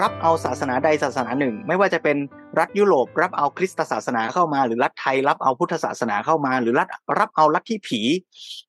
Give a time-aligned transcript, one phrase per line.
[0.00, 2.16] รับเอาศาสนาใดศาสนาหนึ่ง ไม่ว่าจะเป็น
[2.58, 6.88] รัฐยุโรป รับเอาคริสตศาสนาเข้ามา หรือรัฐไทยรับเอาพุทธศาสนาเข้ามา หรือรัฐ
[7.18, 8.00] รับเอาลัทธิผี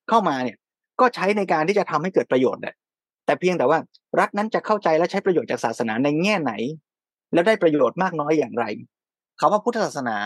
[0.09, 0.57] เข้ามาเนี่ย
[0.99, 2.75] ก็ใช้ในการที่จะทำให้เกิดประโยชน์เนี่ย
[3.25, 3.79] แต่เพียงแต่ว่า
[4.19, 6.53] รัฐนั้นจะเข้าใจและใช้ประโยชน์จากศาสนาในแง่ไหน
[7.33, 8.65] แล้วได้ประโยชน์มากน้อยอย่างไร
[9.39, 10.17] คาว่าพุทธศาสนา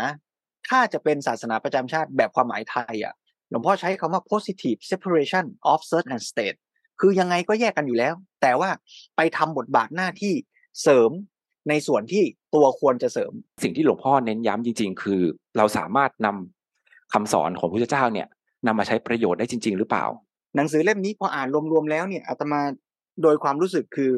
[0.69, 3.13] ถ้าจะเป็นศาสนาประจำชาติแบบความหมายไทยอะ
[3.49, 6.57] หลวงพ่อใช้คำว่า positive separation of church and state
[6.99, 8.69] คือยังไงก็แยกกันอยู่แล้ว แต่ว่า
[9.17, 10.33] ไปทำบทบาทหน้าที่
[10.83, 11.11] เสริม
[11.69, 12.23] ในส่วนที่
[12.55, 13.31] ตัวควรจะเสริม
[13.63, 15.21] สิ่งที่หลวงพ่อเน้นย้ำจริง ๆ คือ
[15.57, 18.27] เราสามารถนำคำสอนของพระพุทธเจ้าเนี่ย
[18.67, 20.05] นำมาใช้ประโยชน์ได้จริง ๆ หรือเปล่า
[20.55, 22.61] หนังสือเล่มนี้พออ่านรวมๆแล้วเนี่ยอาตมา
[23.23, 24.11] โดยความรู้สึกคือ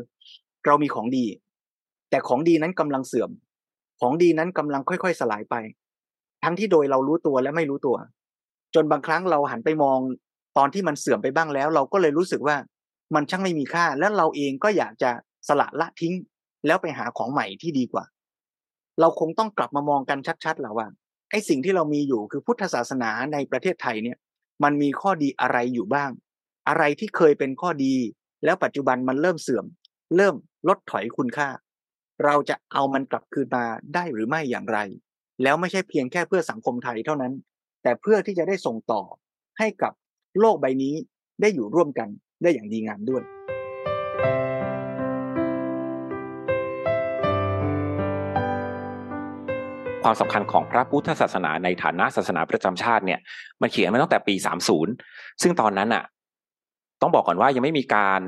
[0.66, 1.26] เรามีของดี
[2.10, 3.32] แต่ของดีนั้นกำลังเสื่อม
[4.02, 5.56] ของดีนั้นกำลังค่อย ๆ สลายไป
[6.44, 7.98] ทั้งที่โดยเรารู้ตัวและไม่รู้ตัว
[8.76, 10.00] จนบางครั้งเราหันไปมอง
[10.58, 12.56] ตอนที่มันเสื่อมไปบ้างแล้ว เราก็เลยรู้สึกว่า
[13.16, 15.12] มันช่างไม่มีค่า และเราเองก็อยากจะ
[15.48, 16.14] สละละทิ้ง
[16.66, 18.06] แล้วไปหาของใหม่ที่ดีกว่า
[19.00, 20.88] เราคงต้องกลับมามองกันชัดๆแล้วว่า
[21.32, 24.18] ไอ้สิ่งที่เรามีอยู่คือพุทธศาสนาในประเทศไทยเนี่ย
[24.64, 26.12] มันมีข้อดีอะไรอยู่บ้าง
[26.68, 27.94] อะไรที่เคยเป็นข้อดี
[28.44, 29.66] แล้วปัจจุบันมันเริ่มเสื่อม
[30.16, 30.36] เริ่ม
[30.68, 31.50] ลดถอยคุณค่า
[32.26, 34.80] เราจะเอามันกลับคืนมาได้หรือไม่อย่างไร
[35.44, 37.34] แล้วไม่ใช่เพียงแค่เพื่อสังคมไทยเท่านั้น
[37.84, 39.02] แต่เพื่อที่จะได้ส่งต่อ
[39.60, 39.94] ให้กับ
[40.40, 40.94] โลกใบนี้
[41.42, 42.10] ได้อยู่ร่วมกัน
[42.42, 43.24] ได้อย่างดีงามด้วย
[50.04, 53.20] ความสำคัญของพระพุทธศาสนาในฐานะศาสนาประจำชาติเนี่ย
[53.62, 54.36] มันเขียนมาตั้งแต่ปี
[54.88, 56.04] 30 ซึ่งตอนนั้นอะ
[57.02, 58.22] ต้องบอกก่อนว่ายังไม่มีการ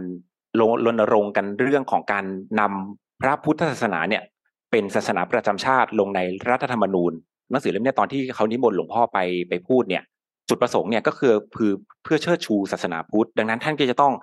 [0.86, 2.26] รณรงค์กันเรื่องของการ
[2.60, 4.24] นำพระพุทธศาสนาเนี่ย
[4.72, 6.20] เป็นศาสนาประจำชาติลงใน
[6.50, 7.14] รัฐธรรมนูญ
[7.50, 9.20] หนังสือเล่มนี้ตอนที่เขานิมนต์หลวงพ่อไป
[9.50, 10.04] ไปพูดเนี่ย
[10.50, 11.72] จุดประสงค์เนี่ยก็คือคือ
[12.04, 14.14] เพื่อเชิดชูศาสนาพุทธ ดังนั้นท่านก็จะต้อง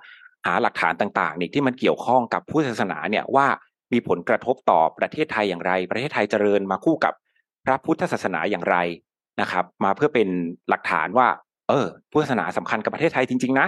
[0.45, 3.47] หาหลักฐานต่างๆนี่ที่มันเกี่ยวข้องกับพุทธศาสนาเนี่ยว่า
[3.93, 7.13] มีผลกระทบต่อประเทศไทยอย่างไร ประเทศไทยเจริญมาคู่กับ
[7.65, 8.77] พระพุทธศาสนาอย่างไร
[9.41, 10.27] นะครับ มาเพื่อเป็น
[10.69, 11.27] หลักฐานว่า
[11.69, 13.67] เออพุทธศาสนาสำคัญกับประเทศไทยจริง ๆ นะ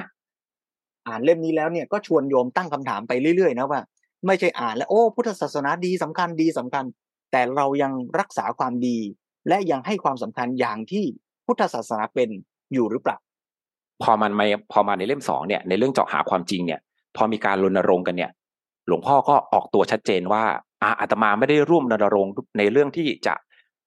[1.08, 3.82] อ่านเล่มนี้แล้วเนี่ยก็ชวนโยมตั้งคำถามไปเรื่อยๆนะว่า
[4.28, 6.86] ไม่ใช่อ่านแล้วโอ้พุทธศาสนาดีสำคัญดีสำคัญ
[7.32, 8.98] แต่เรายังรักษาความดี
[9.48, 11.06] และยังให้ความสำคัญอย่างที่
[11.46, 12.30] พุทธศาสนาเป็น
[12.74, 13.18] อยู่หรือเปล่า
[14.04, 16.80] พอมันมาพอมาในเล่มสองเนี่ยในเรื่องเจาะหาความจริงเนี่ย
[17.16, 18.32] พอมีการรณรงค์กันเนี่ย
[18.88, 20.44] หลวงพ่อก็ออกตัวชัดเจนว่า
[20.84, 23.34] อาอาตมาไม่ได้ร่วมรณรงค์ในเรื่องที่จะ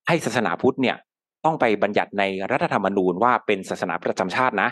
[0.07, 0.97] ให้ศาสนาพุทธเนี่ย
[1.45, 4.69] ต้องไปบัญญัติในรัฐธรรมนูญว่าเป็นศาสนาประจำชาตินะ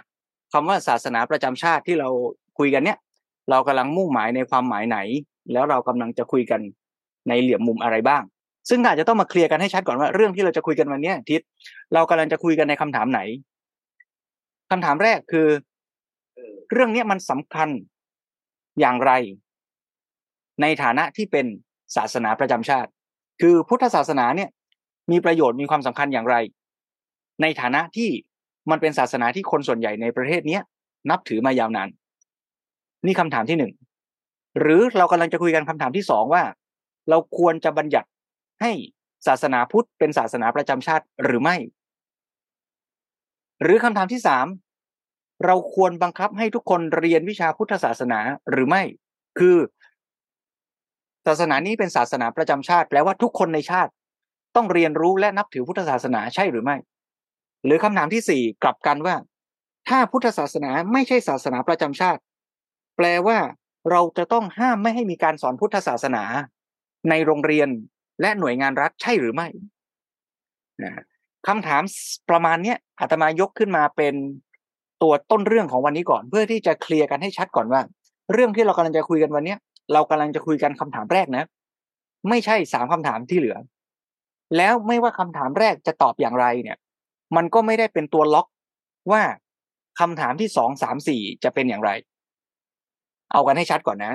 [0.53, 2.09] คำว่าศาสนาประจำชาติที่เรา
[2.59, 2.97] คุยกันเนี่ย
[3.49, 4.97] เรากำลังมุ่งหมายในความหมายไหน
[5.53, 6.61] แล้วเรากำลังจะคุยกัน
[7.29, 8.23] ในเหลี่ยมมุมอะไรบ้าง
[8.69, 11.41] ซึ่งอาจจะต้องมาเคลียร์กันให้ชัดก่อนว่าเรื่องที่เราจะคุยกันวันนี้ทิศ
[11.93, 13.19] เรากำลังจะคุยกันในคำถามไหน
[14.71, 15.47] คำถามแรกคือ
[16.73, 17.69] เรื่องนี้มันสำคัญ
[18.79, 19.11] อย่างไร
[20.61, 21.45] ในฐานะที่เป็น
[21.95, 22.89] ศาสนาประจำชาติ
[23.41, 24.49] คือพุทธศาสนาเนี่ย
[25.11, 26.35] มีประโยชน์มีความสำคัญอย่างไร
[27.41, 28.09] ในฐานะที่
[28.69, 30.61] มันเป็นศาสนาที่คนส่วนใหญ่ในประเทศเนี้ย
[31.09, 31.89] นับถือมายาวนาน
[33.05, 33.73] นี่คำถามที่หนึ่ง
[34.59, 36.43] หรือเรากำลังจะคุยกันคำถามที่สองว่า
[37.09, 38.07] เราควรจะบัญญัติ
[38.61, 38.71] ให้
[39.27, 41.55] ศาสนาพุทธเป็นศาสนาประจำชาติหรือไม่
[43.61, 44.45] หรือคำถามที่สาม
[45.45, 48.19] เราควรบังคับให้ทุกคนเรียนวิชาพุทธศาสนา
[48.51, 48.83] หรือไม่
[49.39, 49.57] คือ
[51.27, 53.91] ศาสนานี้เป็นศาสนาประจำชาติแปลว่าทุกคนในชาติ
[54.55, 56.75] ต้องเรียนรู้และนับถือพุทธศาสนาใช่หรือไม่
[57.65, 59.15] หรือคำถามที่สี่กลับกันว่า
[59.89, 62.21] ถ้าพุทธศาสนาไม่ใช่ศาสนาประจำชาติ
[62.97, 63.37] แปลว่า
[63.91, 66.23] เราจะต้องห้ามไม่ให้มีการสอนพุทธศาสนา
[67.09, 67.69] ในโรงเรียน
[68.21, 69.47] และหน่วยงานรัฐใช่หรือไม่
[70.83, 71.03] นะ
[71.47, 71.83] คำถาม
[72.29, 74.15] ประมาณนี้อาตมายกขึ้นมาเป็น
[75.01, 77.81] ตัวต้นเรื่องของวันนี้ก่อน เพื่อที่จะเคลียร์กันให้ชัดก่อนว่า
[78.33, 79.55] เรื่องที่เรากำลังจะคุยกันวันนี้
[79.93, 81.43] เรากำลังจะคุยกันคำถามแรกนะ
[82.29, 83.57] ไม่ใช่สามคำถามที่เหลือ
[84.57, 86.77] แล้วไม่ว่าคำถามแรกจะตอบอย่างไรเนี่ย
[87.35, 88.47] มันก็ไม่ได้เป็นตัวล็อก
[89.11, 89.21] ว่า
[89.99, 91.91] คำถามที่สองสามสี่จะเป็นอย่างไร
[93.31, 94.13] เอากันให้ชัดก่อนนะ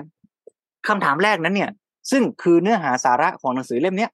[0.88, 1.71] คำถามแรกนั้นเนี่ย
[2.11, 4.11] ซึ่งคือเนื้อหาสาระของหนังสือเล่มเนี้ย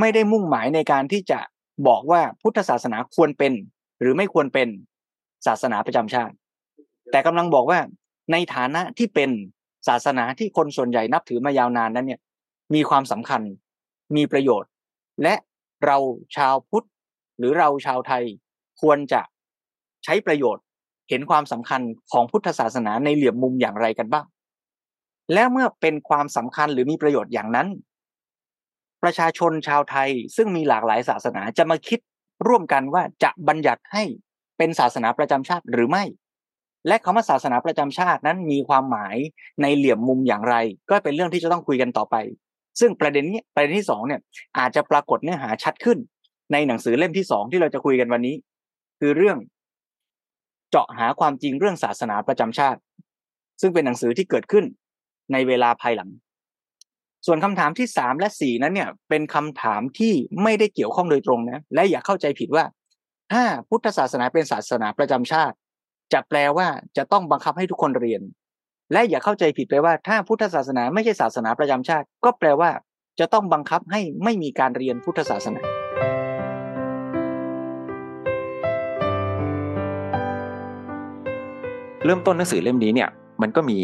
[0.00, 1.38] ไม่ได้มุ่งหมายในการที่จะ
[1.88, 3.52] บอกว่าพุทธศาสนาควรเป็น
[4.00, 4.68] หรือไม่ควรเป็น
[5.46, 6.34] ศาสนาประจำชาติ
[7.10, 7.78] แต่กำลังบอกว่า
[8.32, 9.30] ในฐานะที่เป็น
[9.88, 12.20] ศาสนาที่คนส่วนใหญ่นับถือมายาวนานนั้นเนี่ย
[12.74, 13.42] มีความสำคัญ
[14.16, 14.70] มีประโยชน์
[15.22, 15.34] และ
[15.84, 15.96] เรา
[16.36, 16.86] ชาวพุทธ
[17.38, 18.24] หรือเราชาวไทย
[18.80, 19.20] ควรจะ
[20.04, 20.64] ใช้ประโยชน์
[21.08, 21.82] เห็นความสำคัญ
[22.12, 24.26] ของพุทธศาสนาในเหลี่ยมมุมอย่างไรกันบ้าง
[25.32, 27.68] และเมื่อเป็นความสำคัญหรือมีประโยชน์อย่างนั้น
[29.02, 32.00] ประชาชนชาวไทยซึ่งมีหลากหลายศาสนาจะมาคิด
[32.46, 34.04] ร่วมกันว่าจะบัญญัติให้
[34.58, 36.04] เป็นศาสนาประจำชาติหรือไม่
[36.86, 39.16] และคำว่าศาสนาประจำชาตินั้นมีความหมาย
[39.62, 40.56] ในเหลี่ยมมุมอย่างไร
[40.90, 42.16] ก็เป็นเรื่องที่จะต้องคุยกันต่อไป
[42.80, 44.20] ซึ่งประเด็นนี้ประเด็นที่สองเนี่ย
[44.58, 45.98] อาจจะปรากฏเนื้อหาชัดขึ้น
[46.52, 48.36] ในหนังสือเล่มที่สองที่เราจะคุยกันวันนี้
[49.00, 49.38] คือเรื่อง
[50.70, 52.80] เจาะหาความจริงเรื่องศาสนาประจำชาติ
[53.60, 54.64] ซึ่งเป็นหนังสือที่เกิดขึ้น
[55.32, 56.10] ในเวลาภายหลัง
[57.26, 62.64] ส่วนคำถามที่สามและสี่นั้นเนี่ย เป็นคำถามที่ไม่ได้เกี่ยวข้องโดยตรงนะ และอย่าเข้าใจผิดว่า
[63.32, 65.56] ถ้าพุทธศาสนาเป็นศาสนาประจำชาติ
[66.12, 68.22] จะแปลว่าจะต้องบังคับให้ทุกคนเรียน
[68.92, 72.70] และอย่าเข้าใจผิดไปว่าถ้าพุทธศาสนาไม่ใช่ศาสนาประจำชาติ ก็แปลว่า
[73.20, 75.60] จะต้องบังคับให้ไม่มีการเรียนพุทธศาสนา
[82.04, 83.08] เริ่มต้นหนังสือเล่มนี้เนี่ย
[83.42, 83.78] มันก็มี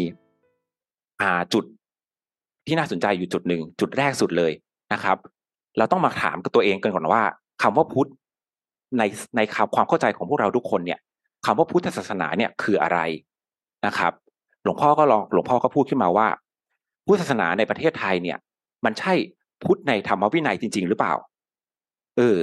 [1.21, 1.63] อ่าจุด
[2.67, 4.51] ที่น่าสนใจอยู่จุดหนึ่งจุดแรกสุดเลย
[4.93, 5.17] นะครับ
[5.77, 7.21] เราต้องมาถามกับตัวเองกันก่อนว่า
[7.61, 8.09] คำว่าพุทธ
[8.97, 9.03] ใน
[9.35, 10.99] ในคำความเข้าใจของพวกเราทุกคนเนี่ย
[11.45, 12.99] คำว่าพุทธศาสนาเนี่ยคืออะไร
[13.85, 14.13] นะครับ
[14.69, 16.27] ลวงพ่อก็ลองหลวงพ่อก็พูดขึ้นมาว่า
[17.07, 18.37] พุทธศาสนาในประเทศไทยเนี่ย
[18.85, 19.13] มันใช่
[19.63, 21.13] พุทธในธรรมวินัยจริง ๆ หรือเปล่า
[22.17, 22.39] เออ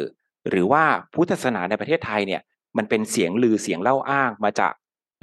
[0.51, 0.83] หรือว่า
[1.15, 2.41] พุทธศาสนาในประเทศไทยเนี่ย
[2.77, 4.73] มันเป็นเสียงลือเสียงเล่าอ้างมาจาก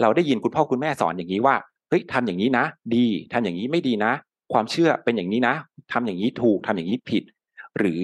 [0.01, 1.55] เราได้ยินคุณพ่อคุณแม่สอนอย่างนี้ว่า
[1.89, 2.65] เฮ้ยทำอย่างนี้นะ
[2.95, 4.11] ดีทำอย่างนี้ไม่ดีนะ
[4.53, 5.55] ความเชื่อเป็นอย่างนี้นะ
[5.91, 7.23] ทำอย่างนี้ถูกทำอย่างนี้ผิด
[7.79, 8.03] หรือ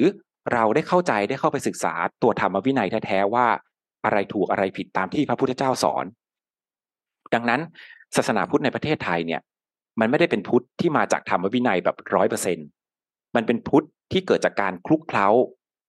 [0.54, 3.48] เราได้เข้าใจได้เข้าไปศึกษาตัวธรรมวินัยแท้ๆว่า
[4.06, 6.06] อะไรถูกอะไรผิดตามที่พระพุทธเจ้าสอน
[7.34, 7.62] ดังนั้น
[8.16, 9.42] ศาสนาพุทธในประเทศไทยเนี่ย
[10.00, 12.58] มันไม่ได้เป็นพุทธที่มาจากธรรมวินัยแบบร้อยเปอร์เซ็น
[13.36, 15.28] มันเป็นพุทธที่เกิดจากการคลุกเคล้า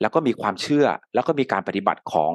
[0.01, 2.33] แล้วก็มีความเชื่อ แล้วก็มีการปฏิบัติของ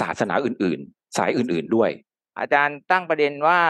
[0.00, 1.90] ศาสนาอื่นๆ สายอื่นๆด้วย
[2.38, 3.60] อาจารย์ตั้งประเด็นว่า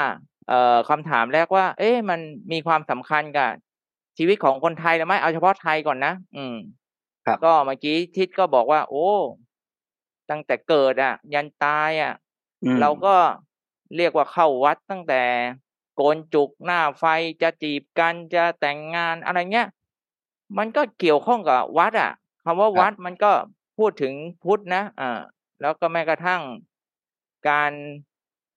[0.48, 2.20] เอ่อคำถามแรกว่า เอ๊ะมัน
[2.52, 3.50] มีความสำคัญกับ
[4.18, 6.56] ชีวิตของคนไทยหรือไม่เอาเฉพาะไทยก่อนนะ อืม
[7.26, 9.08] ครับ ก็เมื่อกี้ทิศก็บอกว่า โอ้
[10.30, 12.14] ตั้งแต่เกิดอะ ยันตายอะ
[12.64, 13.14] อืมเราก็
[13.96, 15.22] เรียกว่าเข้าวัดตั้งแต่
[15.94, 17.04] โกนจุกหน้าไฟ
[17.42, 19.68] จะจีบกันจะแต่งงานอะไรเงี้ย
[20.58, 22.12] มันก็เกี่ยวข้องกับวัด อะ
[22.44, 23.32] คำว่าวัดมันก็
[23.78, 25.20] พูดถึงพุทธนะอ่า
[25.60, 26.42] แล้วก็แม้กระทั่ง
[27.48, 27.72] การ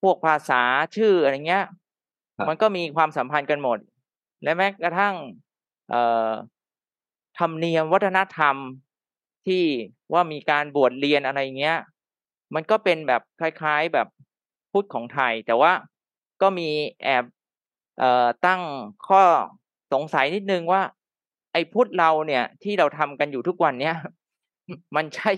[0.02, 0.62] พวกภาษา
[0.96, 1.66] ชื่ออะไรเงี้ย
[2.38, 3.78] ครับมันก็มีความสัมพันธ์กันหมด
[4.44, 5.16] และแม้กระทั่ง
[5.90, 6.32] เอ่อ
[7.40, 8.56] ธรรมเนียมวัฒนธรรม
[9.48, 9.64] ที่
[10.14, 11.78] ว่ามีการบวชเรียนอะไรเงี้ย
[12.56, 14.08] มันก็เป็นแบบคล้าย ๆ แบบ
[14.76, 15.72] พุทธของไทย แต่ว่า
[16.42, 16.70] ก็มี
[17.04, 17.24] แอบ
[18.00, 18.62] เอ่อตั้ง
[19.08, 19.22] ข้อ
[19.94, 20.82] สงสัยนิดนึงว่า
[21.54, 23.96] ไอ้พุทธเราเนี่ย ที่เราทำกันอยู่ทุกวันเนี้ย
[24.96, 25.32] มันใช่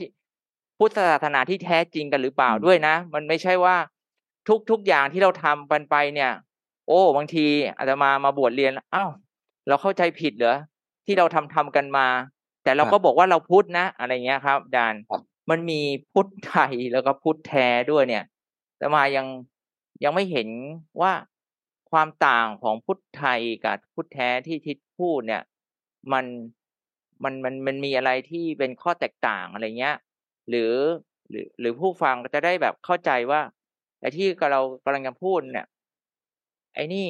[0.78, 3.76] พุทธศาสนาที่แท้จริงกันหรือเปล่าอืมด้วยนะ มันไม่ใช่ว่า
[4.48, 6.32] ทุกทุกอย่างที่เราทำกันไปเนี่ย
[6.88, 7.46] โอ้บางที
[7.76, 9.12] อาจจะมามาบวชเรียนอ้าว
[9.68, 10.58] เราเข้าใจผิดเหรอ
[11.06, 12.08] ที่เราทำทำกันมา
[12.64, 15.82] แต่เราก็บอกว่าเราพุทธนะ อะไรเงี้ยครับอาจารย์ครับมันมี
[16.12, 18.24] พุทธไทยแล้วก็พุทธแท้ด้วยเนี่ย
[18.78, 19.28] แต่มายัง
[20.04, 20.50] ยังไม่เห็น
[21.02, 21.14] ว่า
[21.92, 25.44] ความต่างของพุทธไทยกับพุทธแท้ที่ทิศพูดเนี่ย
[26.14, 26.26] มัน
[27.24, 29.96] มันมันมันมีอะไรที่เป็นข้อแตกต่างอะไรเงี้ย
[30.50, 30.74] หรือ
[31.30, 33.42] หรือหรือผู้ฟังก็จะได้แบบเข้าใจว่า
[34.02, 35.68] ไอ้ที่เรากำลังจะพูดเนี่ย
[36.76, 37.08] ไอ้นี่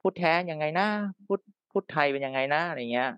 [0.00, 0.88] พุทธแท้ยังไงนะ
[1.26, 3.10] พุทธพุทธไทยเป็นยังไงนะอะไรเงี้ย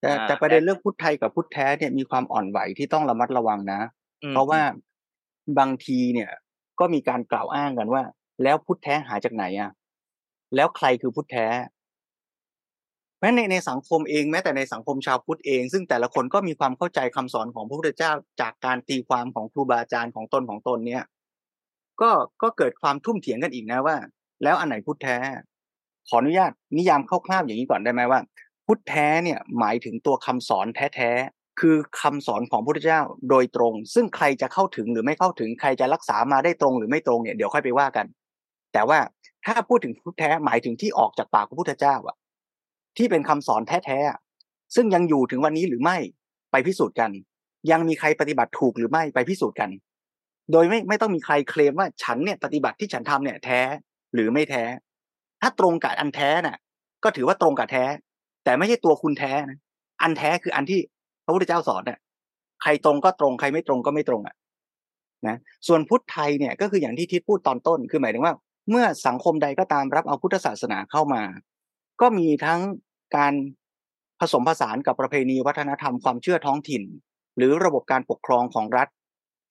[0.00, 3.80] แต่อ่าแต่ประเด็นแต่เรื่องพุทธไทยกับพุทธแท้เนี่ยมีความอ่อนไหวที่ต้องระมัดระวังนะ
[4.22, 4.60] อืมเพราะว่า
[5.58, 6.30] บางทีเนี่ย
[6.80, 8.02] ก็มีการกล่าวอ้างกันว่า
[8.42, 9.70] แล้วพุทธแท้หาจากไหนอะ
[10.56, 11.46] แล้วใครคือพุทธแท้
[13.20, 21.04] แม้ในในสังคมเองแม้แต่ในสังคมชาวพุทธเอง ซึ่งแต่ละคนก็มีความเข้าใจคำสอนของพระพุทธเจ้าจากการตีความของครูบาอาจารย์ของตนของตนเนี่ย
[22.00, 22.10] ก็
[22.42, 23.96] ก็เกิดความทุ่มเถียงกันอีกนะว่า
[24.42, 25.16] แล้วอันไหนพุทธแท้
[26.08, 28.20] ขออนุญาตนิยามคร่าวๆอย่างนี้ก่อนได้ไหมว่า
[28.66, 31.10] พุทธแท้เนี่ยหมายถึงตัวคำสอนแท้
[31.60, 38.06] คือคำสอนของพระพุทธเจ้าโดยตรง ซึ่งใครจะเข้าถึงหรือไม่เข้าถึงใครจะรักษามาได้ตรงหรือไม่ตรงเนี่ยเดี๋ยวค่อยไปว่ากัน
[38.72, 38.98] แต่ว่า
[39.46, 42.16] ถ้าพูดถึงพุทธแท้หมายถึงที่ออกจากปากพระพุทธเจ้าอะ
[42.96, 45.96] ที่เป็นคำสอนแท้ๆซึ่งยังอยู่ถึงวันนี้หรือไม่
[46.52, 47.10] ไปพิสูจน์กัน
[47.70, 49.70] ยังมีใครปฏิบัติถูกหรือไม่ไปพิสูจน์กัน
[50.52, 53.60] โดยไม่ไม่ต้องมีใครเคลมว่าฉันเนี่ยปฏิบัติที่ฉันทำเนี่ยแท้
[54.14, 54.64] หรือไม่แท้
[55.42, 56.58] ถ้าตรงกับอันแท้น่ะ
[57.04, 57.84] ก็ถือว่าตรงกับแท้
[58.44, 59.58] แต่ไม่ใช่ตัวคุณแท้นะ
[60.02, 60.80] อันแท้คืออันที่
[61.30, 61.98] ระพุทธเจ้าสอนน่ะ
[62.62, 64.34] ใครตรงก็ตรงใครไม่ตรงก็ไม่ตรงอะ
[65.26, 68.34] นะส่วนพุทธไทยเนี่ยก็คืออย่างที่ทิศพูดตอนต้นคือหมายถึงว่า
[68.70, 71.22] เมื่อสังคมใดก็ตามรับเอาพุทธศาสนาเข้ามา
[72.00, 72.60] ก็มีทั้ง
[73.16, 73.32] การ
[74.20, 76.82] ผสมผสานกับประเพณีวัฒนธรรมความเชื่อท้องถิ่น
[77.36, 78.88] หรือระบบการปกครองของรัฐ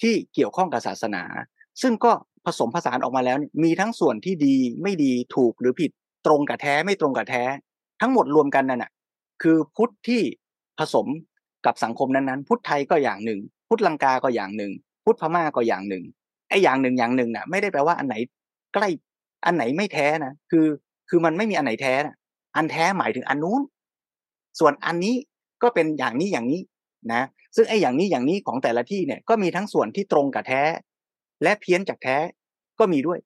[0.01, 1.23] ที่เกี่ยวข้องกับศาสนา
[1.81, 2.11] ซึ่งก็
[2.45, 5.91] ผสมผสานออกมาแล้วมีทั้งส่วนที่ดีไม่ดีถูกหรือผิด
[6.25, 7.43] ตรงกับแท้ไม่ตรงกับแท้
[8.01, 8.91] ทั้งหมดรวมกันนั่นน่ะ
[9.41, 10.21] คือพุทธที่
[10.79, 11.07] ผสม
[11.65, 13.39] กับสังคมนั้นๆ พุทธไทยก็อย่างหนึ่ง
[13.69, 14.71] พุทธลังกาก็อย่างหนึ่ง
[15.05, 16.03] พุทธพม่าก็อย่างหนึ่ง
[16.49, 18.15] ไอ้อย่างหนึ่งอย่างหนึ่งน่ะ ไม่ได้แปลว่าอันไหน
[18.73, 18.87] ใกล้
[19.45, 20.67] อันไหนไม่แท้นะคือ
[21.09, 22.15] คือมันไม่มีอันไหนแท้นะ
[22.55, 23.61] อันแท้หมายถึงอันนู้น
[24.59, 25.15] ส่วนอันนี้
[25.63, 26.61] ก็เป็นอย่างนี้อย่างนี้
[27.13, 27.23] นะ
[27.55, 30.63] ซึ่งไอ้อย่างนี้อย่างนี้ของแต่ละที่เนี่ยก็มีทั้งส่วนที่ตรงกับแท้
[31.43, 32.17] และเพี้ยนจากแท้
[32.79, 33.19] ก็มีด้วย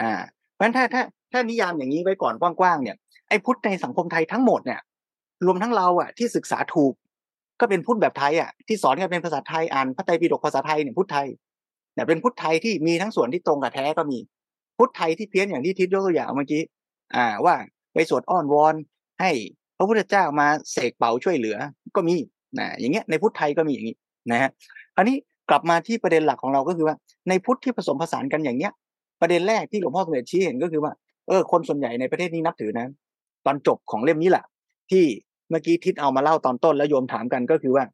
[0.00, 0.10] อ่า
[0.54, 2.96] เพราะฉะนั้นถ้าถ้าถ้านิยามอย่างนี้ไว้ก่อนกว้างๆเนี่ย
[3.28, 4.80] ไอ้พุทธในสังคมไทยทั้งหมดเนี่ย
[5.46, 6.92] รวมทั้งเราอะที่ศึกษาถูก
[7.60, 11.26] ก็เป็นพุทธแบบไทยอะที่สอนกันเป็นภาษาไทยอ่านพระไตรปิฎกภาษาไทยเนี่ยพุทธไทย
[11.94, 14.18] เนี่ยเป็นพุทธไทยที่มีทั้งส่วนที่ตรงกับแท้ก็มี
[14.78, 16.62] พุทธไทยที่เพี้ยนอย่างที่ทิศยกตัวอย่างเมื่อกี้
[17.16, 17.54] อ่าว่า
[17.94, 18.74] ไปสวดอ้อนวอน
[19.20, 19.30] ให้
[19.78, 21.56] พระพุทธเจ้ามาเสกเป่าช่วยเหลือ
[21.96, 22.16] ก็มี
[22.58, 23.96] นะอย่างเงี้ยในพุทธไทยก็มีอย่างนี้
[24.30, 24.50] นะฮะ
[24.96, 25.16] อันนี้
[25.50, 26.96] กลับมาที่ประเด็นหลักของเราก็คือว่า
[27.28, 28.72] ในพุทธที่ผสมผสานกันอย่างเนี้ย
[29.20, 30.92] ประเด็นแรกที่หลวงพ่อสมเด็จชี้เห็นก็คือว่า
[31.28, 32.86] เออคนส่วนใหญ่ในประเทศนี้นับถือนะ
[33.46, 34.44] ตอนจบของเล่มนี้แหละ
[34.90, 35.04] ที่
[35.50, 37.84] เมื่อกี้ทิศเอามาเล่าตอนต้นแล้วโยมถามกันก็คือว่า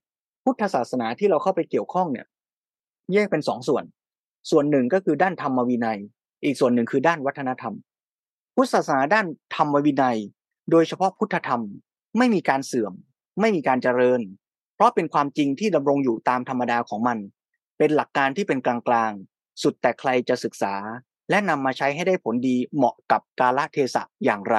[0.45, 2.27] พุทธศาสนาที่เราเข้าไปเกี่ยวข้องเนี่ย
[3.13, 3.85] แยกเป็นสองส่วน
[4.51, 5.99] ส่วนหนึ่งก็คือด้านธรรมวินัย
[6.45, 7.75] อีกส่วนหนึ่งคือด้านวัฒนธรรม
[8.57, 10.19] พุทธศาสนาด้านธรรมวินัย
[10.71, 11.63] โดยเฉพาะพุทธธรรม
[12.19, 12.93] ไม่มีการเสื่อม
[13.41, 14.21] ไม่มีการเจริญ
[14.75, 17.19] เพราะเป็นความจริงที่ดำรงอยู่ตามธรรมดาของมัน
[17.79, 20.75] เป็นหลักการที่เป็นกลางๆ สุดแต่ใครจะศึกษา
[21.31, 24.57] และนำมาใช้ให้ได้ผลดีเหมาะกับกาลเทศะอย่างไร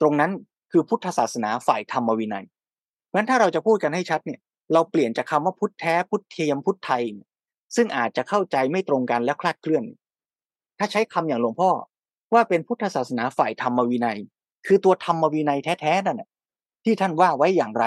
[0.00, 0.30] ตรงนั้น
[0.72, 2.44] คือพุทธศาสนาฝ่ายธรรมวินัย
[3.08, 4.40] เพราะฉะนั้นถ้าเราจะพูดกันให้ชัดเนี่ย
[4.72, 7.02] เราเปลี่ยนจากคาว่าพุทธแท้พุทธเทียมพุทธไทย
[7.76, 9.84] ซึ่งอาจจะเข้าใจไม่ตรงกันและคลาดเคลื่อน
[10.78, 11.70] ถ้าใช้คำอย่างหลวงพ่อ
[12.34, 14.18] ว่าเป็นพุทธศาสนาฝ่ายธรรมวินัย
[14.66, 16.28] คือตัวธรรมวินัยแท้ๆนั่นแหละ
[16.84, 17.84] ที่ท่านว่าไว้อย่างไร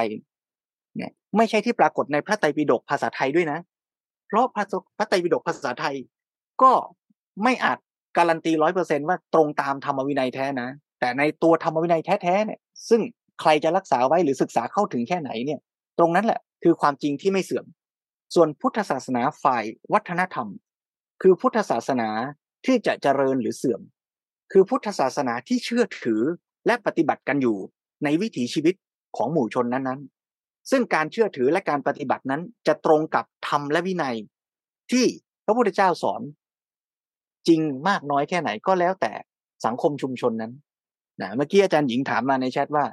[0.95, 3.59] เนี่ยไม่ใช่ที่ปรากฏในพระไตรปิฎกภาษาไทยด้วยนะ
[4.27, 4.65] เพราะพระ
[4.97, 5.95] พระไตรปิฎกภาษาไทย
[6.61, 6.71] ก็
[7.43, 7.77] ไม่อาจ
[8.17, 12.59] การันตีร้อยเปอร์เซนว่าตรงตามธรรมวินัยแท้นะ แต่ในตัวธรรมวินัยแท้ๆเนี่ย
[12.89, 13.01] ซึ่ง
[13.41, 15.59] ใครจะรักษาไว้หรือศึกษาเข้าถึงแค่ไหนเนี่ย
[15.99, 17.65] ตรงนั้นแหละคือความจริงที่ไม่เสื่อม
[18.35, 19.63] ส่วนพุทธศาสนาฝ่าย
[19.93, 20.47] วัฒนธรรม
[21.21, 22.09] คือพุทธศาสนา
[22.65, 23.81] ที่จะเจริญหรือเสื่อม
[24.51, 26.21] คือพุทธศาสนาที่เชื่อถือ
[26.65, 27.57] และปฏิบัติกันอยู่
[28.03, 28.75] ในวิถีชีวิต
[29.17, 34.15] ของหมู่ชนนั้นๆ ซึ่งการเชื่อถือและการปฏิบัตินั้นจะตรงกับธรรมและวินัย
[34.91, 35.05] ที่
[35.45, 36.21] พระพุทธเจ้าสอน
[37.47, 39.13] จริงมากน้อยแค่ไหนก็แล้วแต่
[39.65, 40.51] สังคมชุมชนนั้น
[41.21, 42.85] นะเมื่อกี้อาจารย์หญิงถามมาในแชทว่า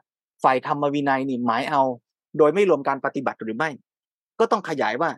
[0.43, 1.83] ฝ่ายธรรมวินัยนี่หมายเอา
[2.39, 3.71] โดยไม่รวมการปฏิบัติหรือไม่
[4.41, 5.11] ก็ต้องขยายว่า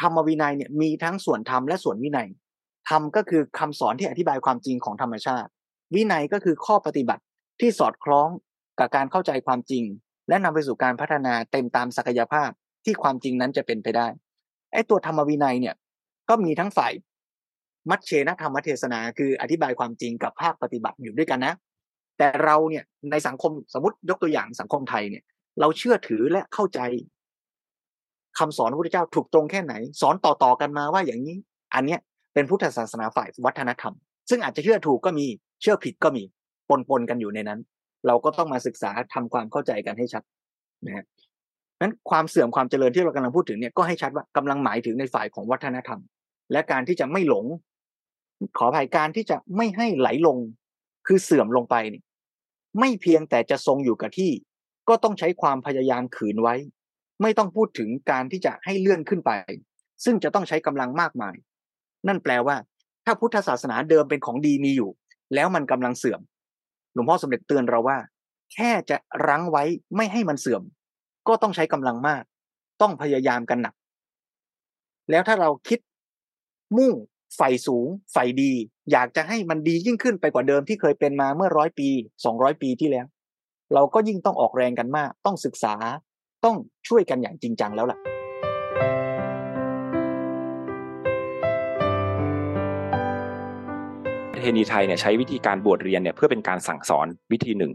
[0.00, 2.28] ธรรมวินัยเนี่ยมีทั้งส่วนธรรมและส่วนวินัย
[2.88, 5.50] ธรรมก็คือคำสอนที่อธิบายความจริงของธรรมชาติ
[5.94, 7.22] วินัยก็คือข้อปฏิบัติ
[7.60, 8.28] ที่สอดคล้อง
[8.78, 9.84] กับการเข้าใจความจริง
[10.28, 12.50] และนำไปสู่การพัฒนาเต็มตามศักยภาพ
[12.84, 14.08] ที่ความจริงนั้นจะเป็นไปได้
[14.72, 15.74] ไอ้ตัวธรรมวินัยเนี่ย
[16.28, 16.92] ก็มีทั้งฝ่าย
[17.90, 21.54] มัชเชนธรรมเทศนา คืออธิบายความจริงกับภาคปฏิบัติอยู่ด้วยกันนะ
[22.18, 25.22] แต่เราเนี่ยในสังคมสมมติยกตัวอย่างสังคมไทยเนี่ย
[25.60, 26.80] เราเชื่อถือและเข้าใจ
[28.38, 31.36] คำสอนพระพุทธเจ้าถูกตรงแค่ไหน สอนต่อๆกันมาว่าอย่างนี้
[31.74, 32.00] อันเนี้ย
[32.34, 33.94] เป็นพุทธศาสนาฝ่ายวัฒนธรรม
[34.30, 35.26] ซึ่งอาจจะเชื่อถูกก็มี
[35.62, 36.22] เชื่อผิดก็มี
[36.88, 37.60] ปนๆกันอยู่ในนั้น
[38.06, 40.22] เราก็ต้องมาศึกษาทำความเข้าใจกันให้ชัด
[40.86, 41.04] นะฮะ
[41.80, 46.00] นั้นความเสื่อมความเจริญที่เรากำลังพูดถึงเนี่ยก็ให้ชัดว่ากำลังหมายถึงในฝ่ายของวัฒนธรรม
[46.52, 47.44] และการที่จะไม่หลง
[48.58, 50.38] ขออภัยการที่จะไม่ให้ไหลลง
[51.06, 52.02] คือเสื่อมลงไปนี่
[52.80, 54.32] ไม่เพียงแต่จะทรงอยู่กับที่
[54.88, 56.54] ก็ต้องใช้ความพยายามขืนไว้
[57.22, 59.30] ไม่ต้องพูดถึงการที่จะให้เลื่อนขึ้นไป
[60.04, 61.34] ซึ่งจะต้องใช้กำลังมากมาย
[62.08, 62.56] นั่นแปลว่า
[63.04, 64.90] ถ้าพุทธศาสนาเดิมเป็นของดีมีอยู่
[65.34, 66.20] แล้วมันกำลังเสื่อม
[66.92, 67.98] หลวงพ่อสมเด็จเตือนเราว่า
[68.52, 69.64] แค่จะรั้งไว้
[69.96, 70.62] ไม่ให้มันเสื่อม
[71.28, 72.22] ก็ต้องใช้กำลังมาก
[72.82, 73.74] ต้องพยายามกันหนัก
[75.10, 75.80] แล้วถ้าเราคิด
[76.78, 76.94] มุ่ง
[77.36, 78.52] ใฝ่สูงใฝ่ดี
[78.92, 81.88] อยากจะให้มันดียิ่งขึ้นไปกว่าเดิมที่เคยเป็นมาเมื่อร้อยปี
[82.24, 83.06] สองร้อยปีที่แล้ว
[83.74, 85.74] เราก็ยิ่งต้องออกแรงกันมาก ต้องศึกษา
[86.44, 86.56] ต้อง
[86.88, 87.98] ช่วยกันอย่างจริงจังแล้วล่ะ
[94.32, 97.72] ประเพณีไทยเนี่ยใช้วิธีการบวชเรียนเนี่ยเพื่อเป็นการสั่งสอนวิธีหนึ่ง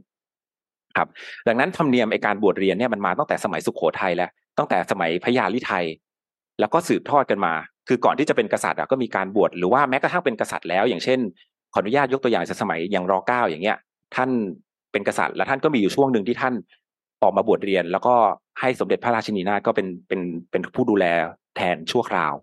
[0.98, 1.08] ครับ
[1.48, 5.86] ดังนั้นธรรมเนียมไอการบวชเรียนเนี่ยมันมาตั้งแต่สมัยสุขโขทัยแล้วตั้งแต่สมัยพญาลิไทย
[6.60, 7.54] แล้วก็สืบทอดกันมา
[7.88, 11.20] คือก่อนที่จะเป็นกษัตริย์ก็มีการบวชหรือว่าแม้กระทั่งเป็นกษัตริย์แล้ว อย่างเช่น
[11.74, 13.78] ขออนุญาตยกตัวอย่างสมัยอย่างรอเก้าอย่างเงี้ย
[14.16, 14.30] ท่าน
[14.92, 16.54] เป็นกษัตริย์ และท่านก็มีอยู่ช่วงหนึ่งที่ท่าน
[17.24, 18.16] ออกมาบวชเรียน แล้วก็
[18.60, 20.22] ให้สมเด็จพระราชินีนาถก็เป็นเป็น
[20.52, 21.06] เป็นผู้ดูแล
[21.56, 22.34] แทนชั่วคราว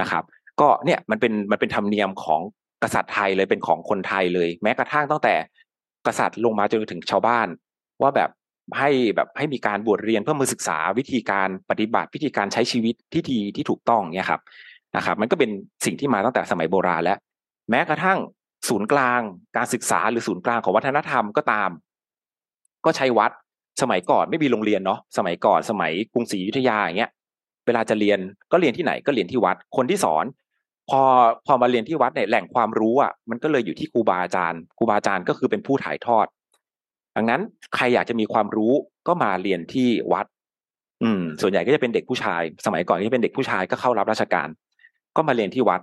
[0.00, 0.24] นะครับ
[0.60, 2.40] ก็เนี่ยมันเป็นมันเป็นธรรมเนียมของ
[2.82, 5.34] กษัตริย์ไทยเลยเป็นของคนไทยเลย แม้กระทั่งตั้งแต่
[6.06, 7.48] กษัตริย์ลงมาจนถึงชาวบ้าน
[8.02, 8.30] ว่าแบบ
[8.78, 14.40] ให้แบบให้มีการบวชเรียนเพื่อมาศึกษาวิธีการปฏิบัติวิธีการใช้ชีวิตที่ดีที่ถูกต้องเนี่ยครับ
[14.96, 15.50] นะครับมันก็เป็น
[15.84, 17.18] สิ่งที่มาตั้งแต่สมัยโบราณแล้ว
[17.70, 18.18] แม้กระทั่ง
[18.68, 19.20] ศูนย์กลาง
[19.56, 21.70] การศึกษาหรือศูนย์กลางของวัฒนธรรมก็ตาม
[22.84, 23.30] ก็ใช้วัด
[23.82, 27.10] สมัยก่อนไม่มีโรงเรียนเนาะสมัยก่อนสมัยกรุงศรีอยุธยาอย่างเงี้ย
[27.66, 28.18] เวลาจะเรียน
[28.52, 30.24] ก็เรียนที่ไหนก็เรียนที่วัดคนที่สอน
[30.90, 31.02] พอ
[31.46, 36.26] พอมาเรียนที่วัดเนี่ยแหล่งความรู้อะมันก็เลยอยู่ที่ครูบาอาจารย์ครูบาอาจารย์ก็คือเป็นผู้ถ่ายทอด
[37.16, 37.40] ดังนั้น
[37.74, 38.72] ใครอยากจะมีความรู้
[39.08, 40.26] ก็มาเรียนที่วัด
[41.02, 44.48] อืม ส่วนใหญ่ก็จะเป็นเด็กผู้ชาย สมัยก่อนที่เป็นเด็กผู้ชายก็เข้ารับราชการ
[45.18, 45.80] ก็มาเรียนที่วัด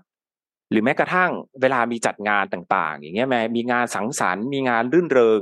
[0.72, 5.42] หรือแม้กระทั่งเวลามีจัดงานต่าง ๆ อย่างเงี้ยแม้มีงานสังสรรค์มีงานรื่นเริง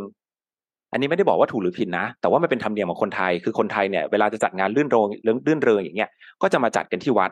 [0.91, 6.09] อันนี้ไม่ได้บอกว่าถูกหรือผิดนะ แต่ว่ามันเป็นธรรมเนียมของคนไทย คือคนไทยเนี่ยเวลาจะจัดงานรื่นเริงเรื่องรื่นเริงอย่างเงี้ย
[6.41, 7.31] ก็จะมาจัดกันที่วัด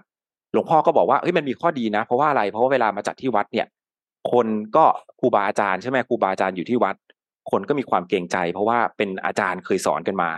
[0.53, 3.67] หลวงพ่อก็บอกว่าเฮ้ยมันมีข้อดีนะ เพราะว่าอะไรเพราะว่าเวลามาจัดที่วัดเนี่ย
[4.31, 4.85] คนก็
[5.19, 6.95] ครูบาอาจารย์ใช่ไหมครูบาอาจารย์อยู่ที่วัด
[7.51, 10.29] คนก็มีความเกรงใจ เพราะว่าเป็นอาจารย์เคยสอนกันมา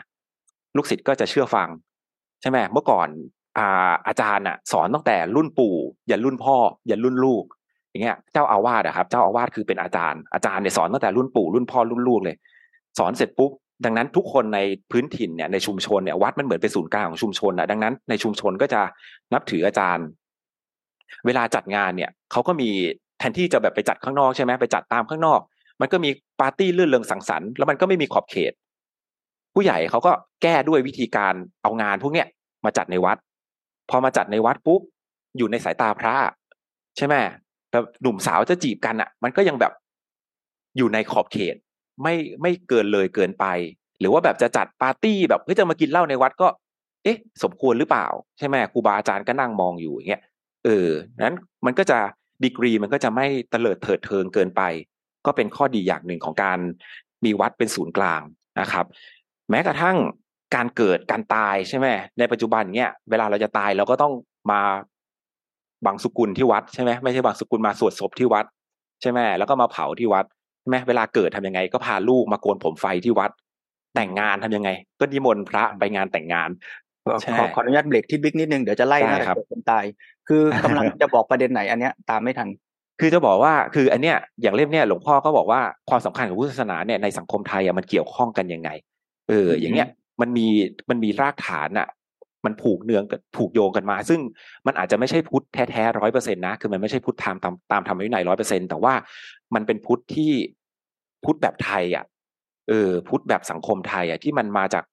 [0.75, 1.70] ลูกศิษย์ก็จะเชื่อฟัง
[2.42, 3.08] ใช่ไหมเมื่อก่อน
[3.57, 5.75] อาอาจารย์อะสอนตั้งแต่รุ่นปู่
[6.12, 6.55] ยันรุ่นพ่อ
[6.89, 7.43] ยันรุ่นลูก
[7.89, 12.36] อย่างเงี้ย เจ้าอาวาสอะครับ เจ้าอาวาสคือเป็นอาจารย์อาจารย์เนี่ยสอนตั้งแต่รุ่นปู่รุ่นพ่อรุ่นลูกเลย
[13.00, 13.51] สอนเสร็จปุ๊บ
[13.86, 14.60] ดังนั้นทุกคนใน
[14.91, 18.81] พื้นถิ่นเนี่ยในชุมชนเนี่ยวัดมันเหมือนเป็นศูนย์กลางของชุมชนอะดังนั้นในชุมชนก็จะ
[19.33, 20.05] นับถืออาจารย์
[21.25, 22.69] เวลาจัดงานเนี่ยเขาก็มี
[23.19, 25.39] แทนที่จะแบบไปจัดข้างนอกใช่ไหมไปจัดตามข้างนอก
[25.81, 28.53] มันก็มีปาร์ตี้ลื่นเริงสังสรรค์แล้วมันก็ไม่มีขอบเขต
[29.53, 31.33] ผู้ใหญ่เขาก็แก้ด้วยวิธีการ
[31.63, 32.27] เอางานพวกเนี้ย
[32.65, 33.17] มาจัดในวัด
[33.90, 34.82] พอมาจัดในวัดปุ๊บ
[35.38, 36.16] อยู่ในสายตาพระ
[36.98, 37.16] ใช่ไหม
[37.72, 39.74] แบบหนุ่มสาวจะจีบกันอะ มันก็ยังแบบ
[40.78, 41.56] อยู่ในขอบเขต
[42.04, 43.46] ไม่ไม่เกินเลยเกินไป
[44.00, 46.48] หรือว่าแบบจะจัดปาร์ตี้แบบเฮ้ยจะมากินเหล้าในวัดก็
[47.04, 50.22] เอ๊ะ สมควรหรือเปล่า ใช่ไหมครูบาอาจารย์ก็นั่งมองอยู่อย่างเงี้ย
[50.66, 50.90] เออ
[51.25, 51.36] นั้น
[51.66, 52.00] มันก็จะ
[52.44, 54.62] ดีกรีมันก็จะไม่เตลิดเถิดเทิงเกินไป
[55.25, 56.60] ก็เป็นข้อดีอย่างหนึ่งของการ
[57.25, 58.22] มีวัดเป็นศูนย์กลาง
[58.62, 58.86] นะครับ
[59.50, 59.98] แม้กระทั่ง
[60.55, 61.88] การเกิดการตายใช่ไหม
[62.19, 64.13] ในปัจจุบันเนี้ยเวลาเราจะตายเราก็ต้อง
[64.51, 64.62] มา
[65.86, 68.46] บางสุกุลที่วัดใช่ไหมไม่ใช่บางสุกุลมาสวดศพที่วัด
[69.01, 70.25] ใช่ไหมแล้วก็มาเผาที่วัด
[70.61, 73.31] ใช่ไหมเวลาเกิดทำยังไง ก็พาลูกมาโกนผมไฟที่วัด
[73.96, 76.50] แต่งงานทำยังไง ก็นิมนต์พระไปงานแต่งงาน
[77.22, 79.83] ใช่ขอขออนุญาตเบรกที่บิ๊กนิดนึงเดี๋ยวจะไล่ได้นะครับคนตาย
[80.27, 82.50] คือกำลังจะบอกประเด็นไหนอันเนี้ยตามไม่ทัน
[83.00, 88.70] คือจะบอกว่าคืออันเนี้ยอย่างเล่มเนี้ยหลวงพ่อก็บอกว่าความสำคัญของพุทธศาสนาเนี่ยในสังคมไทยอะมันเกี่ยวข้องกันยังไง
[89.29, 89.87] เอออืมอย่างเงี้ย
[90.24, 90.48] มันมี
[90.90, 91.88] มันมีรากฐานอะ
[92.46, 94.20] มันผูกเนืองกันผูกโยงกันมา ซึ่ง
[94.68, 98.94] มันอาจจะไม่ใช่พุทธแท้ๆร้อยเปอร์เซ็นต์นะคือมันไม่ใช่พุทธตามตามตามธรรมวินัยร้อยเปอร์เซ็นต์แต่ว่า
[99.55, 100.31] มันเป็นพุทธที่
[101.24, 102.05] พุทธแบบไทยอะ
[102.70, 104.83] เออพุทธแบบสังคมไทยอะที่มันมาจาก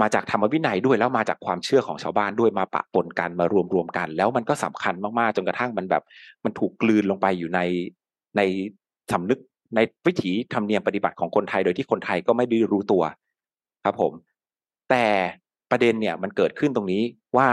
[0.00, 6.02] มาจากธรรมวินัยด้วยแล้วมาจากความเชื่อของชาวบ้านด้วยมาปะปนกันมารวมรวมกัน แล้วมันก็สำคัญมากๆจนกระทั่งมันแบบ
[6.44, 7.60] มันถูกกลืนลงไปอยู่ใน
[8.36, 8.40] ใน
[9.12, 9.38] สำนึก
[9.76, 13.02] ในวิถีธรรมเนียมปฏิบัติของคนไทยโดยที่คนไทยก็ไม่ได้รู้ตัว
[13.84, 14.12] ครับผม
[14.90, 15.06] แต่
[15.70, 17.02] ประเด็นเนี่ยมันเกิดขึ้นตรงนี้
[17.36, 17.48] ว่า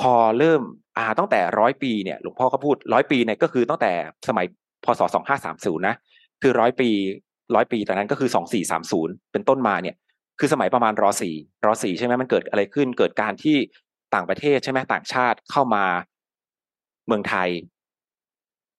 [0.00, 0.62] พอเริ่ม
[0.98, 3.92] อ่าตั้งแต่ร้อยปีเนี่ยหลวงพ่อก็พูดร้อยปีเนี่ยก็คือตั้งแต่
[4.28, 4.46] สมัย
[4.84, 5.96] พศสองห้าสามศูนย์นะ
[6.42, 6.90] คือร้อยปี
[7.54, 9.96] ร้อยปีตอนนั้นก็คือสองสี่สามศูนย์เป็นต้นมาเนี่ย
[10.38, 11.34] คือสมัยประมาณรอสี่
[11.64, 13.56] รอสี่ใช่ไหมมันเกิดอะไรขึ้น เกิดการที่
[14.14, 15.84] ต่างประเทศใช่ไหมต่างชาติเข้ามา
[17.06, 17.48] เมืองไทย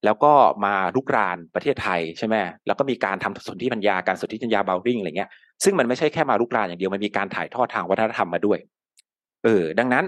[0.06, 0.34] แล้วก็
[0.66, 2.36] มาลุกรานประเทศไทยใช่ไหม
[2.68, 5.30] แล้วก็มีการทำสนธิปัญญาการสนธิปัญญาเบลริงอะไรเงี้ย
[5.64, 8.60] ซึ่งมันไม่ใช่แค่มาลุกรานอย่างเดียวมันมีการถ่ายทอดทางวัฒนธรรมมาด้วย
[9.44, 10.06] เออ ดังนั้น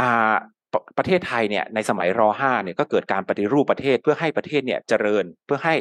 [0.00, 0.34] อ่า
[0.72, 5.74] ประประเทศไทยเนี่ยในสมัยรห้าเนี่ยก็เกิดการปฏิรูปประเทศเพื่อให้ประเทศเนี่ยเจริญเพื่อให้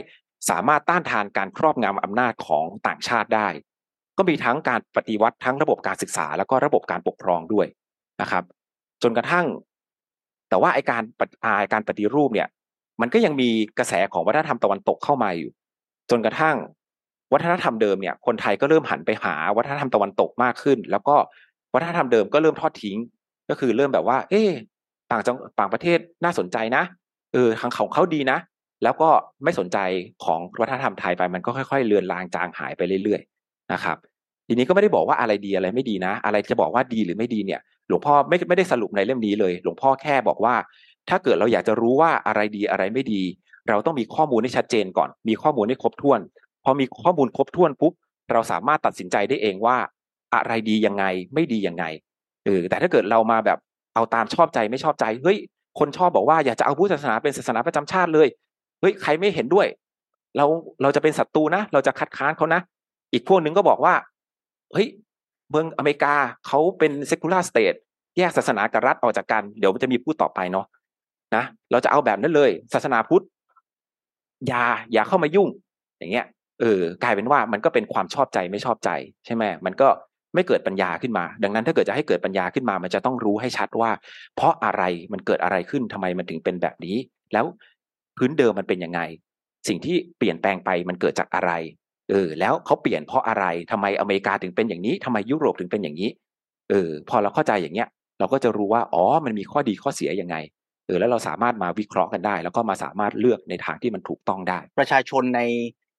[0.49, 3.47] สามารถต้านทานการครอบงำอำนาจของต่างชาติได้
[4.17, 7.67] ก็มีทั้งการปฏิวัติทั้งระบบการศึกษา แล้วก็ระบบการปกครองด้วย
[8.21, 8.43] นะครับ
[9.03, 9.45] จนกระทั่ง
[10.49, 11.03] แต่ว่าไอการ
[11.45, 12.47] อาการปฏิรูปเนี่ย
[13.01, 15.51] มันก็ยังมีกระแสของวัฒนธรรมตะวันตกเข้ามาอยู่
[16.09, 16.55] จนกระทั่ง
[17.33, 21.15] วัฒนธรรมเดิมเนี่ยคนไทยก็เริ่มหันไปหาวัฒนธรรมตะวันตกมากขึ้น แล้วก็
[21.73, 22.97] วัฒนธรรมเดิมก็เริ่มทอดทิ้ง
[23.49, 24.49] ก็คือเริ่มแบบว่า เอ๊ะ
[25.11, 26.83] ต่างจังต่างประเทศน่าสนใจนะ
[27.33, 28.37] เออทางของเขาดีนะ
[28.83, 29.09] แล้วก็
[29.43, 29.77] ไม่สนใจ
[30.23, 33.97] ของวัฒนธรรมไทยไปมันก็ค่อยๆเลือนลางจางหายไปเรื่อยๆนะครับ
[34.47, 40.55] ทีนี้ก็ไม่ได้บอกว่าอะไรดีอะไรไม่ดีนะ อะไรจะบอกว่าดีหรือไม่ดีเนี่ย หลวงพ่อไม่ไม่ได้สรุปในเล่มนี้เลย หลวงพ่อแค่บอกว่า
[41.09, 43.21] ถ้าเกิดเราอยากจะรู้ว่าอะไรดีอะไรไม่ดี
[43.69, 46.19] เราต้องมีข้อมูลให้ชัดเจนก่อน มีข้อมูลให้ครบถ้วน
[46.63, 47.93] พอมีข้อมูลครบถ้วนปุ๊บ
[48.31, 49.77] เราสามารถตัดสินใจได้เองว่า
[50.33, 51.85] อะไรดียังไงไม่ดียังไง
[52.45, 53.59] เออแต่ถ้าเกิดเรามาแบบ
[53.95, 55.37] เอาตามชอบใจไม่ชอบใจเฮ้ย
[55.79, 58.27] คนชอบบอกว่าอยากจะเอาพุทธศาสนาเป็นศาสนาประจำชาติเลย
[58.81, 59.67] เฮ้ยใครไม่เห็นด้วย
[60.37, 60.45] เรา
[60.81, 62.61] เราจะเป็นศัตรูนะ เราจะคัดค้านเขานะ
[63.13, 63.95] อีกพวกหนึ่งก็บอกว่า
[64.73, 64.87] เฮ้ย
[65.49, 66.15] เมืองอเมริกา
[66.47, 67.77] เขาเป็น secular state
[68.17, 70.65] แยกศาสนากับรัฐออกจากกันเดี๋ยวมันจะมีพูดต่อไปเนาะ
[71.35, 73.23] นะเราจะเอาแบบนั้นเลย ศาสนาพุทธ
[74.47, 75.47] อย่าอย่าเข้ามายุ่ง
[75.97, 76.25] อย่างเงี้ย
[76.63, 78.89] เออกลายเป็นว่ามันก็เป็นความชอบใจไม่ชอบใจ
[79.25, 79.89] ใช่ไหมมันก็
[80.35, 83.91] ไม่เกิดปัญญาขึ้นมา ดังนั้นถ้าเกิดจะให้เกิดปัญญาขึ้นมา มันจะต้องรู้ให้ชัดว่า
[84.35, 86.97] เพราะอะไรมันเกิดอะไรขึ้นทำไมมันถึงเป็นแบบนี้
[87.33, 87.45] แล้ว
[88.17, 88.99] พื้นเดิมมันเป็นยังไง
[89.67, 91.51] สิ่งที่เปลี่ยนแปลงไปมันเกิดจากอะไร
[92.09, 96.09] เออ แล้วเขาเปลี่ยนเพราะอะไรทำไมอเมริกาถึงเป็นอย่างนี้ทำไมยุโรปถึงเป็นอย่างนี้
[96.69, 97.87] เออ พอเราเข้าใจอย่างเงี้ย
[98.19, 100.35] เราก็จะรู้ว่าอ๋อมันมีข้อดีข้อเสียยังไง
[100.87, 105.41] เออแล้วเราสามารถมาวิเคราะห์กันได้ แล้วก็มาสามารถเลือกในทางที่มันถูกต้องได้ ประชาชนใน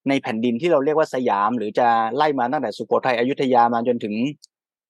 [0.09, 4.15] ในแผ่นดินที่เราเรียกว่าสยาม หรือจะไล่มาตั้งแต่สุโขทัยอยุธยามาจนถึง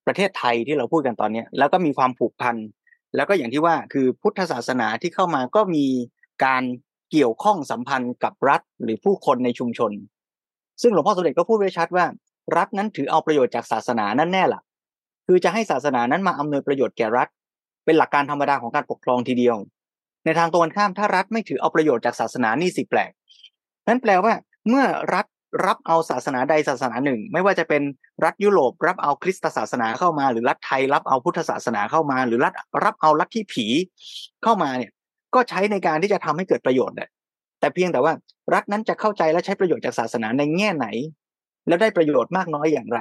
[0.06, 2.56] ประเทศไทยที่เราพูดกันตอนนี้แล้วก็มีความผูกพัน
[3.16, 5.86] แล้วก็อย่างที่ว่าคือพุทธศาสนาที่เข้ามาก็มี
[6.44, 6.62] การ
[7.10, 9.92] เกี่ยวข้องสัมพันธ์กับรัฐหรือผู้คนในชุมชน
[10.82, 12.06] ซึ่งหลวงพ่อสมเด็จก็พูดไว้ชัดว่า
[12.56, 14.60] รัฐนั้นถือเอาประโยชน์จากศาสนานั่นแน่ล่ะ
[15.26, 17.28] คือจะให้ศาสนานั้นมาอำนวยประโยชน์แก่รัฐ
[17.84, 19.56] เป็นหลักการธรรมดาของการปกครองทีเดียว
[20.24, 23.12] ในทางตรงกันข้ามถ้ารัฐไม่ถือเอาประโยชน์จากศาสนานี่สิแปลก
[23.88, 24.32] นั่นแปลว่า
[24.68, 25.26] เมื่อรัฐ
[25.66, 27.82] รับเอาศาสนาใดศาสนาหนึ่ง ไม่ว่าจะเป็น
[28.24, 32.52] รัฐยุโรปรับเอาคริสตศาสนาเข้ามา หรือรัฐไทยรับเอาพุทธศาสนาเข้ามา หรือรัฐ
[32.84, 33.66] รับเอาลัทธิผี
[34.42, 34.90] เข้ามาเนี่ย
[35.34, 36.96] ก็ใช้ในการที่จะทำให้เกิดประโยชน์
[37.60, 38.12] แต่เพียงแต่ว่า
[38.54, 40.86] รัฐนั้นจะเข้าใจและใช้ประโยชน์จากศาสนาในแง่ไหน
[41.68, 42.98] แล้วได้ประโยชน์มากน้อยอย่างไร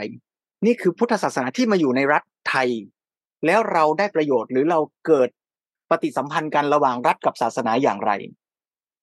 [0.65, 2.69] นี่คือพุทธศาสนาที่มาอยู่ในรัฐไทย
[3.45, 5.29] แล้วเราได้ประโยชน์หรือเราเกิด
[5.89, 8.11] ปฏิสัมพันธ์กันระหว่างรัฐกับศาสนาอย่างไร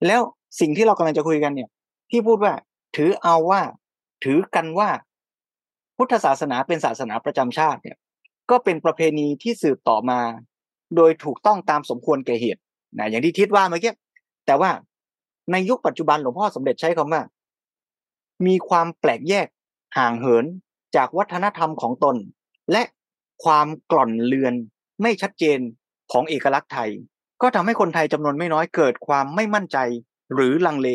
[0.06, 0.20] แล้ว
[0.60, 1.68] สิ่งที่เรากำลังจะคุยกันเนี่ย
[2.10, 2.54] ที่พูดว่า
[2.96, 3.62] ถือเอาว่า
[4.24, 4.90] ถือกันว่า
[5.96, 7.96] พุทธศาสนาเป็นศาสนาประจำชาติเนี่ย
[8.50, 10.20] ก็เป็นประเพณีที่สืบต่อมา
[10.96, 12.60] โดยถูกต้องตามสมควรแก่เหตุ
[12.98, 13.92] นะอย่างที่ทิศว่าเมื่อกี้
[14.46, 14.70] แต่ว่า
[15.52, 17.22] ในยุคปัจจุบันหลวงพ่อสมเด็จใช้คำว่า
[18.46, 19.46] มีความแปลกแยก
[19.98, 20.44] ห่างเหิน
[20.96, 22.16] จากวัฒนธรรมของตน
[22.72, 22.82] และ
[23.44, 24.54] ความกล่อนเลือน
[25.02, 25.58] ไม่ชัดเจน
[26.12, 26.90] ของเอกลักษณ์ไทย
[27.42, 29.78] ก็ทำให้คนไทยจำนวนไม่น้อยเกิดความไม่มั่นใจ
[30.34, 30.88] หรือลังเล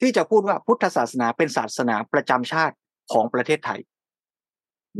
[0.00, 2.74] ที่จะพูดว่าพุทธศาสนาเป็นศาสนาประจำชาติ
[3.12, 3.80] ของประเทศไทย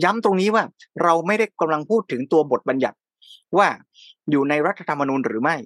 [0.04, 0.64] ย้ำตรงนี้ว่า
[1.02, 2.98] เราไม่ได้กำลังพูดถึงตัวบทบัญญัติ
[3.58, 3.68] ว่า
[4.30, 5.56] อยู่ในรัฐธรรมนูญหรือไม่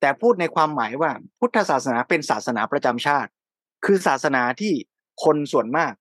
[0.00, 1.10] แต่พูดในความหมายว่า
[1.40, 3.30] พุทธศาสนาเป็นศาสนาประจำชาติ
[3.84, 4.72] คือศาสนาที่
[5.24, 5.92] คนส่วนมาก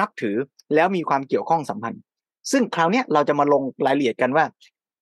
[0.00, 0.36] นับถือ
[0.74, 2.02] แล้วมีความเกี่ยวข้องสัมพันธ์
[2.50, 4.44] ซึ่งคราวนี้เราจะมาลงรายละเอียดกันว่า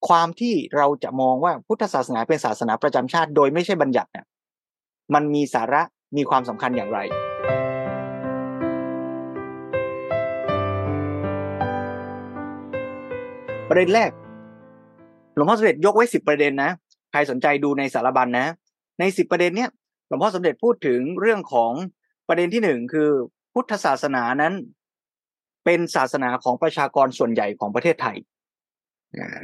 [0.09, 4.27] ความที่เราจะมองว่าพุทธศาสนาเป็นศาสนาประจำชาติ โดยไม่ใช่บัญญัติเนี่ย
[5.15, 5.83] มันมีสาระ
[6.17, 6.99] มีความสำคัญอย่างไร
[13.69, 14.11] ประเด็นแรก
[15.35, 16.71] หลวงพ่อสมเด็จยกไว้สิบประเด็นนะ
[17.13, 18.47] ใครสนใจดูในสารบัญนนะ
[19.01, 19.71] ในสิบประเด็นเนี้ย
[20.09, 21.73] หลวงพ่อสมเด็จพูดถึงเรื่องของ
[22.29, 23.11] ประเด็นที่หนึ่งคือ
[23.55, 24.55] พุทธศาสนานั้น
[25.65, 28.17] เป็นศาสนาของประชากรส่วนใหญ่ของประเทศไทย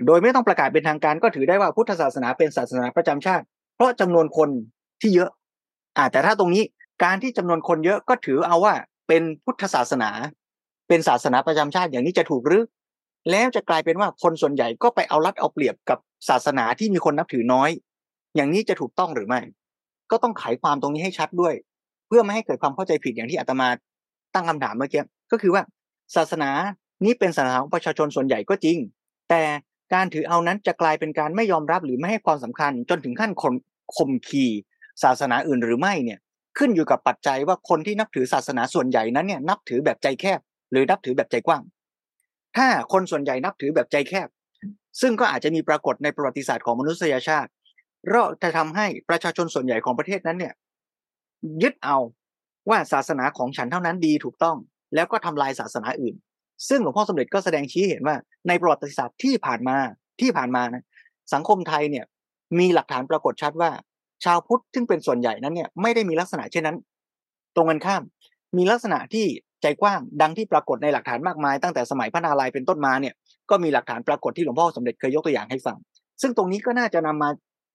[0.06, 3.44] โดยไม่ต้องประกาศเป็นทางการก็ถือได้ว่าพุทธศาสนาเป็นศาสนาประจำชาติ
[3.76, 4.48] เพราะจำนวนคน
[5.00, 5.30] ที่เยอะ
[5.96, 6.64] อ่าแต่ถ้าตรงนี้
[7.04, 8.74] การที่จำนวนคนเยอะก็ถือเอาว่า
[9.08, 10.10] เป็นพุทธศาสนา
[10.88, 12.64] เป็นศาสนาประจำชาติอย่างนี้จะถูกหรือ
[13.30, 17.70] แล้วจะกลายเป็นว่าคนส่วนใหญ่ก็ไปเอารัดเอาเปรียบกับศาสนาที่มีคนนับถือน้อย
[18.36, 19.40] อย่างนี้จะถูกต้องหรือไม่
[20.10, 21.54] ก็ต้องไขความตรงนี้ให้ชัดด้วย
[22.08, 23.68] เพื่อไม่ให้เกิดความเข้าใจผิดอย่างที่อาตมา
[24.34, 25.02] ตั้งคำถามเมื่อกี้
[25.32, 25.62] ก็คือว่า
[26.16, 26.50] ศาสนา
[27.04, 28.78] นี้เป็นศาสนาของประชาชนส่วนใหญ่ก็จริง
[29.30, 29.42] แต่
[29.94, 33.54] การถือเอานั้นจะกลายเป็นการไม่ยอมรับหรือไม่ให้ความสำคัญ จนถึงขั้นคน
[33.96, 34.46] ข่มขี
[35.02, 36.18] ศาสนาอื่นหรือไม่เนี่ย
[36.58, 40.40] ขึ้นอยู่กับปัจจัยว่าคนที่นับถือศาสนาส่วนใหญ่นั้นเนี่ยนับถือแบบใจแคบ
[40.72, 41.62] หรือนับถือแบบใจกว้าง
[42.56, 44.28] ถ้าคนส่วนใหญ่นับถือแบบใจแคบ
[45.00, 47.50] ซึ่งก็อาจจะมีปรากฏในประวัติศาสตร์ของมนุษยชาติ
[48.10, 50.54] เราจะทำให้ประชาชนส่วนใหญ่ของประเทศนั้นเนี่ย
[51.62, 51.98] ยึดเอา
[52.70, 54.56] ว่าศาสนาของฉันเท่านั้นดีถูกต้อง
[54.94, 56.14] แล้วก็ทำลายศาสนาอื่น
[56.68, 58.16] ซึ่งหลวงพ่อสมเด็จก็แสดงชี้เห็นว่า
[58.48, 59.76] ในประวัติศาสตร์ที่ผ่านมา
[60.20, 60.84] ที่ผ่านมานะ
[61.34, 62.04] สังคมไทยเนี่ย
[62.58, 63.70] มีหลักฐานปรากฏชัดว่า
[64.24, 66.76] ชาวพุทธซึ่งเป็นส่วนใหญ่นั้นเนี่ยไม่ได้มีลักษณะเช่นนั้น
[67.54, 68.02] ตรงกันข้าม
[68.56, 69.26] มีลักษณะที่
[69.62, 73.14] ใจกว้างดังที่ปรากฏในหลักฐานมากมายตั้งแต่สมัยพระนาลายเป็นต้นมาเนี่ย
[73.50, 75.76] ก็มีหลักฐานปรากฏที่หลวงพ่อสมเด็จเคยยกตัวอย่างให้ฟัง
[76.22, 77.30] ซึ่งตรงนี้ก็น่าจะนำมา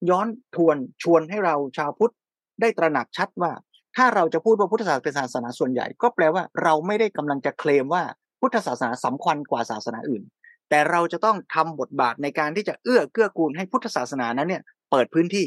[0.09, 2.13] ย้อนทวนชวนให้เราชาวพุทธ
[2.61, 3.51] ได้ตระหนักชัดว่า
[3.95, 8.03] ถ้าเราจะพูดว่าพุทธศาสนาเป็นศาสนาส่วนใหญ่ ก็แปลว่าเราไม่ได้กำลังจะเคลมว่า
[8.41, 10.23] พุทธศาสนาสำคัญกว่าศาสนาอื่น
[10.69, 15.45] แต่เราจะต้องทำบทบาทในการที่จะเอื้อเกื้อกูลให้พุทธศาสนานั้นเนี่ยเปิดพื้นที่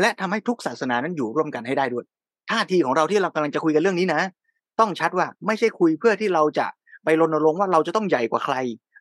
[0.00, 2.04] และทำให้ทุกศาสนานั้นอยู่ร่วมกันให้ได้ด้วย
[2.50, 4.22] ท่าทีของเราที่เรากำลังจะคุยกันเรื่องนี้นะ
[4.80, 6.66] ต้องชัดว่าไม่ใช่คุยเพื่อที่เราจะ
[7.04, 8.54] ไปรณรงค์ว่าเราจะต้องใหญ่กว่าใคร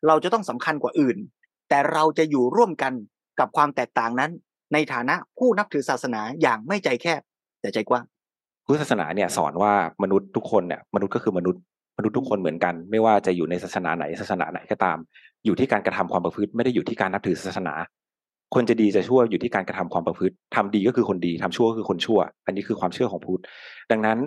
[0.08, 1.18] เราจะต้องสำคัญกว่าอื่น
[1.70, 2.94] แต่เราจะอยู่ร่วมกัน
[3.40, 4.32] กับความแตกต่างนั้น
[4.74, 7.22] ในฐานะผู้นับถือศาสนาอย่างไม่ใจแคบ
[7.62, 8.06] แต่ใจกว้าง
[8.66, 11.62] พุทธศาสนาเนี่ยสอนว่ามนุษย์ทุกคนเนี่ยมนุษย์ก็คือมนุษย์
[11.98, 14.98] มนุษย์ทุกคนเหมือนกัน ไม่ว่าจะอยู่ในศาสนาไหนศาสนาไหนก็ตาม
[15.46, 17.74] อยู่ที่การกระทำความประพฤติไม่ได้อยู่ที่การนับถือศาสนา
[18.56, 23.42] คนจะดีจะชั่วอยู่ที่การกระทำความประพฤติทำดีก็คือคนดีทำชั่วก็คือคนชั่ว อันนี้คือความเชื่อของพุทธ
[23.92, 24.18] ดังนั้น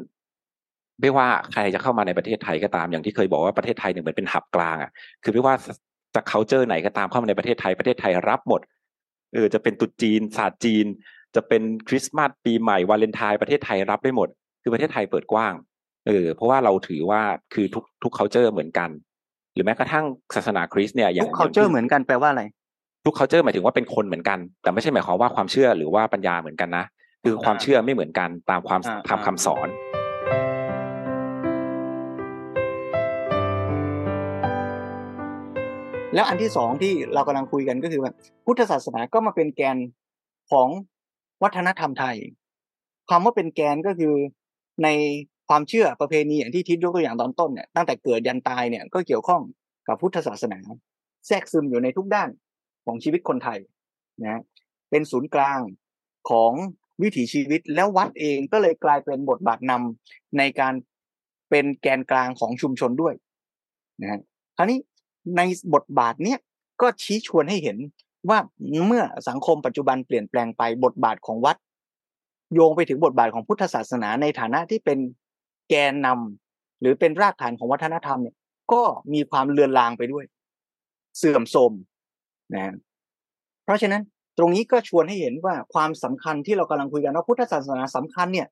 [1.01, 4.91] ไม่ว่าใครจะเข้ามาในประเทศไทยก็ตามอย่างที่เคยบอกว่าประเทศไทยเนี่ยเหมือนเป็นหับกลางอะ
[5.23, 5.55] คือไม่ว่า
[6.15, 8.61] จะ culture ไหนก็ตามเข้ามาในประเทศไทยประเทศไทยรับหมด
[9.35, 10.87] เออจะเป็นตุจีนศาสตร์จีน
[11.35, 14.29] จะเป็นคริสต์มาสปีใหม่วาเลนไทน์ประเทศไทยรับได้หมด
[14.63, 15.55] คือประเทศไทยเปิดกว้าง
[16.07, 17.23] เออเพราะว่าเราถือว่า
[17.55, 18.91] คือทุกทุก culture เหมือนกัน
[19.55, 20.05] หรือแม้กระทั่ง
[20.35, 22.43] ศาสนาคริสต์เนี่ยอย่างทุก culture เหมือนกันแปลว่าอะไร
[23.07, 26.85] ทุก culture หมายถึงว่าเป็นคนเหมือนกัน แต่ไม่ใช่หมายความว่าความเชื่อหรือว่าปัญญาเหมือนกันนะ
[27.25, 29.69] คือความเชื่อไม่เหมือนกันตามความอ่าตามคำสอน
[36.15, 38.13] แล้วอันที่สองที่เรากำลังคุยกันก็คือว่า
[38.45, 39.77] พุทธศาสนาก็มาเป็นแกน
[40.51, 40.69] ของ
[41.43, 42.17] วัฒนธรรมไทย
[43.09, 44.15] ความว่าเป็นแกนก็คือ
[44.85, 44.89] ใน
[45.49, 49.43] ความเชื่อประเพณีอย่างที่ทิศยกตัวอย่างตอนต้นเนี่ยตั้งแต่เกิดยันตายเนี่ยก็เกี่ยวข้อง
[49.89, 50.59] กับพุทธศาสนา
[51.27, 52.29] แทรกซึมอยู่ในทุกด้าน
[52.87, 53.59] ของชีวิตคนไทย
[54.23, 54.41] นะ
[54.91, 55.61] เป็นศูนย์กลาง
[56.31, 56.53] ของ
[57.03, 60.75] วิถีชีวิตแล้ววัดเองก็เลยกลายเป็นบทบาทนำในการ
[61.51, 63.15] เป็นแกนกลางของชุมชนด้วย
[64.03, 64.21] นะ
[64.57, 64.79] คราวนี้
[65.37, 65.41] ใน
[65.75, 66.39] บทบาทเนี้ย
[66.83, 67.79] ก็ชี้ชวนให้เห็น
[68.29, 68.39] ว่า
[68.87, 71.57] เมื่อสังคมปัจจุบันเปลี่ยนแปลงไปบทบาทของวัด
[72.55, 74.99] โยงไปถึงบทบาทของพุทธศาสนาในฐานะที่เป็น
[75.69, 78.37] แกนนำหรือเป็นรากฐานของวัฒนธรรมเนี่ย
[78.73, 80.25] ก็มีความเลือนลางไปด้วย
[81.19, 81.73] เสื่อมโทรม
[82.55, 82.75] นะ
[83.65, 84.03] เพราะฉะนั้น
[84.39, 88.47] ตรงนี้ก็ชวนให้เห็นว่าความสำคัญที่เรากำลังคุยกันว่าพุทธศาสนาสำคัญเนี่ย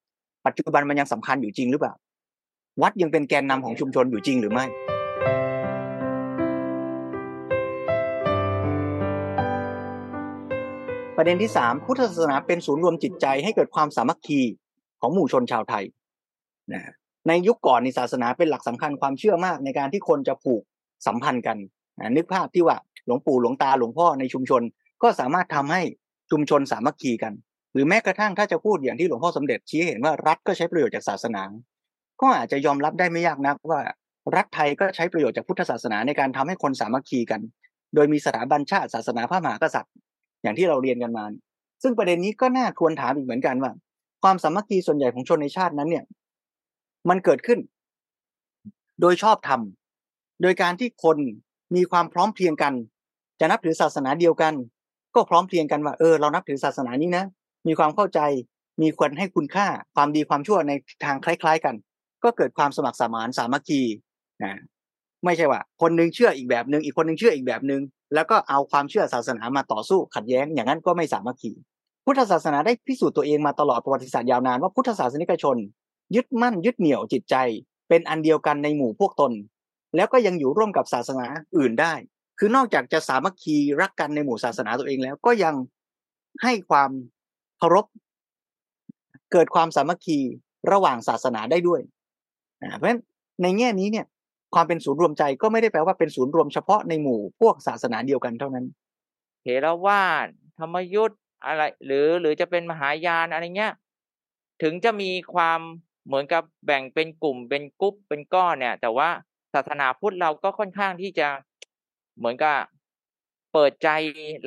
[0.47, 1.95] ปัจจุบันมันยังสำคัญอยู่จริงหรือเปล่า
[2.83, 4.67] วัดยังเป็นแกนนำของชุมชนอยู่จริงหรือไม่
[11.17, 14.41] ประเด็นที่สามพุทธศาสนาเป็นศูนย์รวมจิตใจให้เกิดความสามัคคี
[15.01, 15.85] ของหมู่ชนชาวไทย
[16.73, 16.83] นะ
[17.29, 20.63] ในยุคก่อนในศาสนาเป็นหลักสำคัญความเชื่อมากในการที่คนจะผูก
[21.07, 21.59] สัมพันธ์กัน
[21.99, 22.77] นะนึกภาพที่ว่า
[23.11, 24.63] ลวงปู่หลวงตาหลวงพ่อในชุมชน
[25.03, 25.83] ก็สามารถทำให้
[26.31, 27.33] ชุมชนสามัคคีกัน
[27.73, 31.43] หรือแม้กระทั่งถ้าจะพูดอย่างที่หลวงพ่อสมเด็จชี้เห็นว่ารัฐก็ใช้ประโยชน์จากศาสนา
[32.21, 33.81] ก็อาจจะยอมรับได้ไม่ยากนักว่า
[34.37, 37.41] รัฐไทยก็ใช้ประโยชน์จากพุทธศาสนาในการทำให้คนสามัคคีกัน
[37.95, 39.93] โดยมีสถาบันชาติศาสนาพระมหากษัตริย์
[40.43, 41.25] อย่างที่เราเรียนกันมา
[41.83, 43.73] ซึ่งประเด็นนี้ก็น่าควรถามอีกเหมือนกันว่า
[44.23, 46.05] ความสามัคคีส่วนใหญ่ของชนในชาตินั้นเนี่ย
[47.09, 47.59] มันเกิดขึ้น
[49.01, 49.61] โดยชอบธรรม
[50.43, 51.17] โดยการที่คน
[51.77, 52.75] มีความพร้อมเพรียงกัน
[53.41, 54.55] จะนับถือศาสนาเดียวกัน
[55.15, 57.25] ก็พร้อมเพรียงกันว่าเออเรานับถือศาสนานี้นะ
[57.67, 58.21] มีความเข้าใจ
[58.83, 60.73] มีคนให้คุณค่าความดีความชั่วใน
[61.05, 61.75] ทางคล้าย ๆกัน
[62.25, 63.83] ก็เกิดความสมัครสมานสามัคคี
[64.43, 64.53] นะ
[65.25, 67.83] ไม่ใช่ว่า คนหนึงเชื่ออีกแบบหนึ่งอีกคนหนึงเชื่ออีกแบบหนึ่ง
[68.15, 71.53] แล้วก็เอาความเชื่อศาสนามาต่อสู้ขัดแย้ง อย่างนั้นก็ไม่สามัคคี
[72.05, 75.57] พุทธศาสนาได้พิสูจน์ตัวเองมาตลอดประวัติศาสตร์ยาวนานว่าพุทธศาสนิกชน
[76.15, 77.37] ยึดมั่นยึดเหนี่ยวจิตใจ
[77.89, 79.33] เป็นอันเดียวกันในหมู่พวกตน
[79.97, 81.27] แล้วก็ยังอยู่ร่วมกับศาสนา
[81.57, 81.95] อื่นได้
[82.43, 85.55] คือนอกจากจะสามัคคีรักกันในหมู่ศาสนาตัวเองแล้ว ก็ยัง
[86.43, 86.91] ให้ความ
[87.59, 87.87] เคารพ
[89.33, 90.19] เกิดความสามัคคี
[90.73, 91.81] ระหว่างศาสนาได้ด้วย
[92.77, 93.01] เพราะฉะนั้น
[93.43, 94.07] ในแง่นี้เนี่ย
[94.55, 98.67] ความเป็นศูนย์รวมใจก็ไม่ได้แปลว่าเป็นศูนย์รวมเฉพาะในหมู่พวกศาสนาเดียวกันเท่านั้น
[99.43, 100.27] เถรวาท
[100.59, 103.75] ธรรมยุทธ์อะไร หรือหรือจะเป็นมหายานอะไรเงี้ย
[104.63, 105.61] ถึงจะมีความ
[106.07, 109.09] เหมือนกับแบ่งเป็นกลุ่มเป็นกรุ๊ปเป็นก้อนเนี่ย แต่ว่า
[109.55, 111.29] ศาสนาพุทธเราก็ค่อนข้างที่จะ
[112.19, 112.57] เหมือนกับ
[113.53, 113.89] เปิดใจ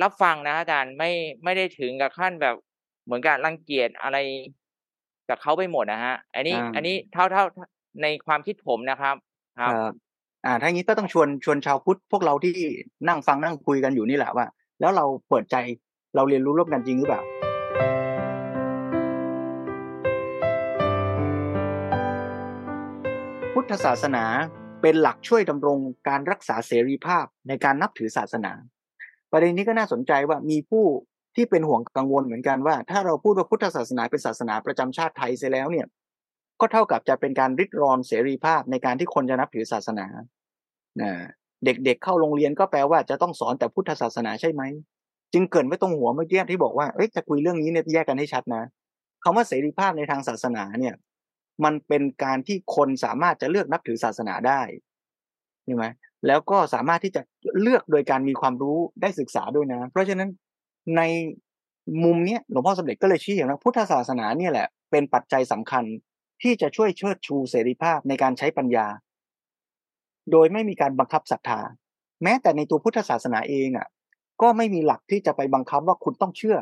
[0.02, 1.10] รับฟังนะอาจารย์ไม่
[1.44, 2.56] ไม่ได้ถึงกับขั้นแบบ
[3.04, 4.18] เหมือนกับรังเกียจอะไร
[5.28, 7.44] กับเขาไปหมดนะฮะ อันนี้อ่าอันนี้เท่าเท่า
[8.02, 9.16] ในความคิดผมนะครับ
[9.58, 9.92] ครับ ครับ
[10.46, 12.56] อ่าถ้างี้ก็ต้องชวนชวนชาวพุทธพวกเราที่
[13.08, 14.46] นั่งฟังนั่งคุยกันอยู่นี่แหละว่า
[14.80, 15.56] แล้วเราเปิดใจ
[16.14, 17.22] เราเรียนรู้ร่วมกันจริงหรือเปล่า
[23.52, 24.24] พุทธศาสนา
[24.86, 28.52] เป็นหลักช่วยดำรงการรักษาเสรีภาพในการนับถือศาสนา
[29.32, 30.84] ประเด็นนี้ก็น่าสนใจว่ามีผู้
[31.36, 35.86] ที่เป็นห่วงกังวลเหมือนกันว่า ถ้าเราพูดว่าพุทธศาสนาเป็นศาสนาประจำชาติไทยเสียแล้วเนี่ย
[36.60, 40.06] ก็เท่ากับจะเป็นการริดรอนเสรีภาพในการที่คนจะนับถือศาสนา
[41.02, 41.12] นะ
[41.64, 44.62] เด็กๆเข้าโรงเรียนก็แปลว่าจะต้องสอนแต่พุทธศาสนาใช่ไหม
[45.32, 48.62] จึงเกินไว้ตรงหัวเมื่อกี้ที่บอกว่าเอ้ยจะคุยเรื่องนี้เนี่ยแยกกันให้ชัดนะ
[49.24, 50.94] คำว่าเสรีภาพในทางศาสนาเนี่ย
[51.64, 54.60] มันเป็นการที่คนสามารถจะเลือกนับถือศาสนาได้
[55.64, 55.84] ใช่ไหม
[56.26, 57.22] แล้วก็สามารถที่จะ
[57.60, 60.30] เลือกโดยการมีความรู้ได้ศึกษาด้วยนะ เพราะฉะนั้น
[60.96, 61.02] ใน
[62.04, 65.84] มุมเนี้ยหลวงพ่อสมเด็จก็เลยชี้เห็นว่าพุทธศาสนาเนี่ยแหละ เป็นปัจจัยสำคัญ
[66.42, 68.86] ที่จะช่วยเชิดชูเสรีภาพในการใช้ปัญญา
[70.30, 71.60] โดยไม่มีการบังคับศรัทธา
[72.22, 73.88] แม้แต่ในตัวพุทธศาสนาเองอะ
[74.42, 76.58] ก็ไม่มีหลักที่จะไปบังคับว่าคุณต้องเชื่อ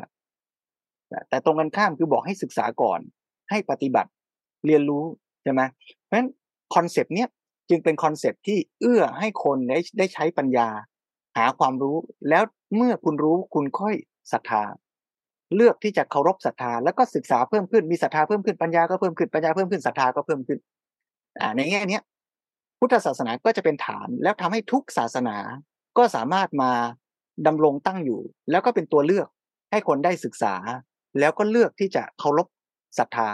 [1.29, 2.99] แต่ตรงกันข้ามคือบอกให้ศึกษาก่อน
[3.49, 4.09] ให้ปฏิบัติ
[4.65, 5.03] เรียนรู้
[5.43, 5.61] ใช่ไหม
[6.03, 6.29] เพราะฉะนั้น
[6.75, 7.29] คอนเซปต์เนี้ย
[7.69, 10.67] จึงเป็นคอนเซปต์ที่เอื้อให้คนได้ได้ใช้ปัญญา
[11.37, 11.97] หาความรู้
[12.29, 12.43] แล้ว
[12.75, 13.95] เมื่อคุณรู้คุณค่อย
[14.31, 14.63] ศรัทธา
[15.55, 20.59] เลือกที่จะเคารพศรัทธาแล้วก็ศึกษาเพิ่มขึ้นมีศรัทธาเพิ่มขึ้นปัญญาก็เพิ่มขึ้นปัญญาเพิ่มขึ้นศรัทธาก็เพิ่มขึ้น
[21.39, 22.03] อ่าในแง่เนี้ย
[22.79, 25.37] พุทธศาสนาก็จะเป็นฐาน แล้วทำให้ทุกศาสนา
[25.97, 26.71] ก็สามารถมา
[27.47, 28.21] ดำรงตั้งอยู่
[28.51, 29.27] แล้วก็เป็นตัวเลือก
[29.71, 30.55] ให้คนได้ศึกษา
[31.19, 32.47] แล้วก็เลือกที่จะเคารพ
[32.97, 33.29] ศรัทธา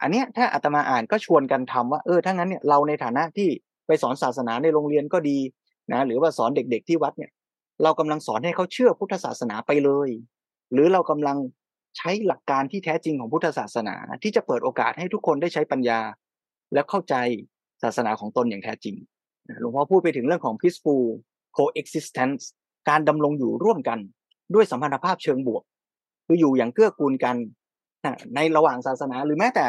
[0.00, 3.48] อันเนี้ยถ้าอาตมาอ่านก็ชวนกันทำว่าเออถ้างั้นเนี่ยเราในฐานะที่
[3.86, 5.38] ไปสอนศาสนาในโรงเรียนก็ดี
[5.92, 7.30] นะหรือว่าสอนเด็กๆที่วัดเนี่ย
[7.82, 10.08] เรากำลังสอนให้เขาเชื่อพุทธศาสนาไปเลย
[10.72, 11.36] หรือเรากำลัง
[11.96, 16.00] ใช้หลักการที่แท้จริงของพุทธศาสนา ที่จะเปิดโอกาสให้ทุกคนได้ใช้ปัญญา
[16.74, 17.14] และเข้าใจ
[17.82, 18.96] ศาสนาของตนอย่างแท้จริง
[19.60, 21.04] หลวงพ่อพูดไปถึงเรื่องของ peaceful
[21.56, 22.42] coexistence
[22.88, 23.98] การดำรงอยู่ร่วมกัน
[24.54, 25.62] ด้วยสัมพันธภาพเชิงบวก
[26.26, 27.36] คืออยู่อย่างเกื้อกูลกัน
[28.34, 29.66] ในระหว่างศาสนาหรือแม้แต่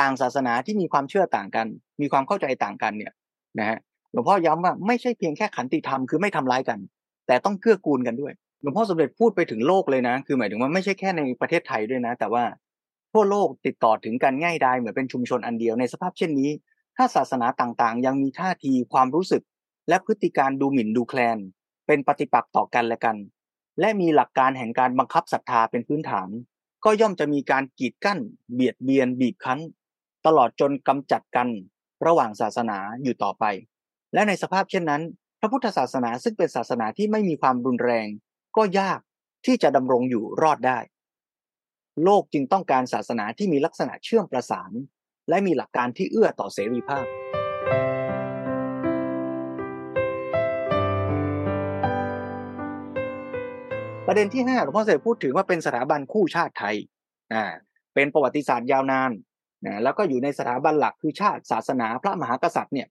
[0.00, 1.66] ต่างศาสนาที่มีความเชื่อต่างกัน
[2.00, 3.12] มีความเข้าใจต่างกันเนี่ย
[3.58, 3.78] นะฮะ
[4.12, 6.78] หลวงพ่อย้ำว่าไม่ใช่เพียงแค่ขันติธรรมคือไม่ทำร้ายกัน
[7.26, 12.44] แต่ต้องเกื้อกูลกันด้วยหลวงพ่อสมเด็จพูดไปถึงโลกเลยนะ คือหมายถึงว่าไม่ใช่แค่ในประเทศไทยด้วยนะ แต่ว่า
[13.12, 16.50] ทั่วโลกติดต่อถึงกันง่ายดายเหมือนเป็นชุมชนอันเดียวในสภาพเช่นนี้
[16.96, 19.42] ถ้าศาสนาต่างๆ ยังมีท่าทีความรู้สึก
[19.88, 21.38] และพฤติการดูหมิ่นดูแคลน
[21.86, 23.16] เป็นปฏิปักษ์ต่อกันและกัน
[23.80, 26.28] และมีหลักการแห่งการบังคับศรัทธาเป็นพื้นฐาน
[26.84, 28.18] ก็ย่อมจะมีการกีดกั้น
[28.54, 29.60] เบียดเบียนบีบคั้น
[30.26, 31.48] ตลอดจนกำจัดกัน
[32.06, 33.44] ระหว่างศาสนาอยู่ต่อไป
[34.14, 35.02] และในสภาพเช่นนั้น
[35.40, 38.06] พระพุทธศาสนาซึ่งเป็นศาสนาที่ไม่มีความรุนแรง
[38.56, 39.00] ก็ยาก
[39.46, 40.78] ที่จะดำรงอยู่รอดได้
[42.04, 44.72] โลกจึงต้องการศาสนาที่มีลักษณะเชื่อมประสาน
[45.28, 47.06] และมีหลักการที่เอื้อต่อเสรีภาพ
[54.06, 56.76] ประเด็นที่ห้าหลวงพ่อเสด็จพูดถึงว่าเป็นสถาบันคู่ชาติไทย
[57.34, 57.44] อ่า
[57.94, 59.10] เป็นประวัติศาสตร์ยาวนาน
[59.66, 62.88] นะแล้วก็อยู่ในสถาบันหลักคือชาติศาสนาพระมหากษัตริย์เนี่ย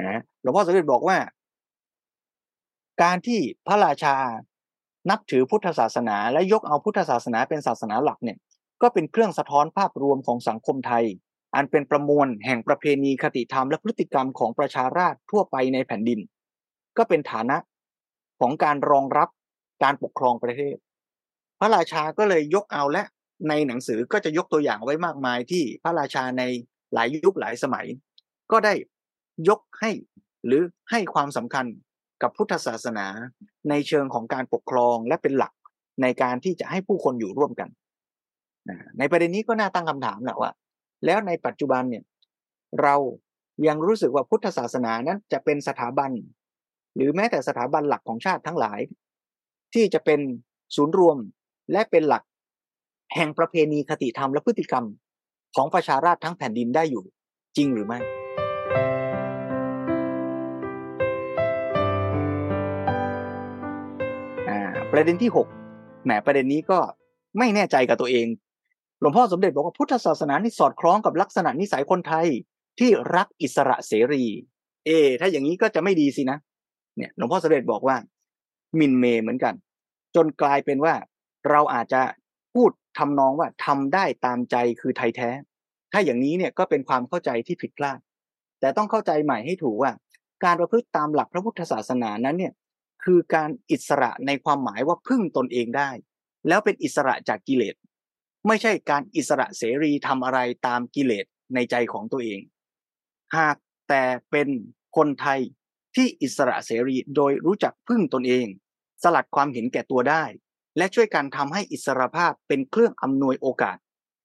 [0.00, 1.18] นะหลวงพ่อสมเด็จบอกว่า
[3.02, 4.16] การที่พระราชา
[5.10, 8.38] นับถือพุทธศาสนา และยกเอาพุทธศาสนาเป็นศาสนาหลักเนี่ย
[8.82, 11.04] ก็เป็นเครื่องสะท้อนภาพรวมของสังคมไทย
[11.54, 16.20] อันเป็นประมวลแห่งประเพณีคติธรรมและพฤติกรรมของประชาราษฎรทั่วไปในแผ่นดิน
[16.96, 17.56] ก็เป็นฐานะ
[18.40, 19.28] ของการรองรับ
[19.82, 20.76] การปกครองประเทศ
[21.60, 23.02] พระราชาก็เลยยกเอาและ
[23.48, 26.42] ในหนังสือก็จะยกตัวอย่างไว้มากมายที่พระราชาใน
[26.94, 27.86] หลายยุคหลายสมัย
[28.52, 28.74] ก็ได้
[29.48, 29.90] ยกให้
[30.46, 31.66] หรือให้ความสำคัญ
[32.22, 33.06] กับพุทธศาสนา
[33.70, 35.52] ในเชิงของการปกครองและเป็นหลัก
[36.02, 37.68] ในการที่จะให้ผู้คนอยู่ร่วมกัน
[38.98, 40.52] ในประเด็นนี้ก็น่าตั้งคำถามแหละว่า
[41.04, 42.04] แล้วในปัจจุบันเนี่ย
[42.82, 42.96] เรา
[43.66, 46.10] ยังรู้สึกว่าพุทธศาสนานั้นจะเป็นสถาบัน
[46.94, 48.80] หรือแม้แต่สถาบันหลักของชาติทั้งหลาย
[49.76, 50.20] ที่จะเป็น
[50.76, 51.18] ศูนย์รวม
[51.72, 52.22] และเป็นหลัก
[53.14, 54.84] แห่งประเพณีคติธรรมและพฤติกรรม
[55.56, 57.04] ของประชาราชทั้งแผ่นดินได้อยู่
[57.56, 57.98] จริงหรือไม่
[64.92, 65.46] ประเด็นที่หก
[66.04, 66.78] แหมประเด็นนี้ก็
[67.38, 68.26] ไม่แน่ใจกับตัวเอง
[69.00, 72.26] หลวงพ่อสมเด็จบอกว่าพุทธศาสนานี่สอดคล้องกับลักษณะนิสัยคนไทย
[72.78, 74.24] ที่รักอิสระเสรี
[74.86, 76.38] เอ ถ้าอย่างนี้ก็จะไม่ดีสินะ
[76.96, 77.96] เนี่ย หลวงพ่อสมเด็จบอกว่า
[78.78, 79.54] มินเมเหมือนกัน
[80.16, 80.94] จนกลายเป็นว่า
[81.50, 82.02] เราอาจจะ
[82.54, 85.30] พูดทำนองว่าทำได้ตามใจคือไทยแท้
[85.92, 87.98] ถ้าอย่างนี้เนี่ยก็เป็นความเข้าใจที่ผิดพลาด
[88.60, 89.92] แต่ต้องเข้าใจใหม่ให้ถูกว่า
[90.44, 92.54] การประพฤติตามหลักพระพุทธศาสนานั้นเนี่ย
[93.04, 95.90] คือการอิสระในความหมายว่าพึ่งตนเองได้
[96.48, 97.74] แล้วเป็นอิสระจากกิเลส
[98.46, 101.24] ไม่ใช่การอิสระเสรีทำอะไรตามกิเลส
[101.54, 102.40] ในใจของตัวเอง
[103.36, 103.56] หาก
[103.88, 104.48] แต่เป็น
[104.96, 105.40] คนไทย
[105.94, 108.46] ที่อิสระเสรีโดยรู้จักพึ่งตนเอง
[109.02, 110.24] สลัดความเห็นแก่ตัวได้
[110.76, 113.76] และช่วยกันทำให้อิสรภาพเป็นเครื่องอำนวยโอกาส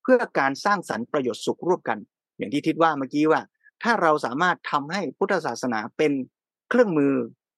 [0.04, 2.00] เพื่อการสร้างสรรค์ประโยชน์สุขร่วมกัน
[2.38, 3.42] อย่างที่ทิดว่าเมื่อกี้ว่า
[3.84, 6.12] ถ้าเราสามารถทำให้พุทธศาสนาเป็น
[6.70, 7.14] เครื่องมือ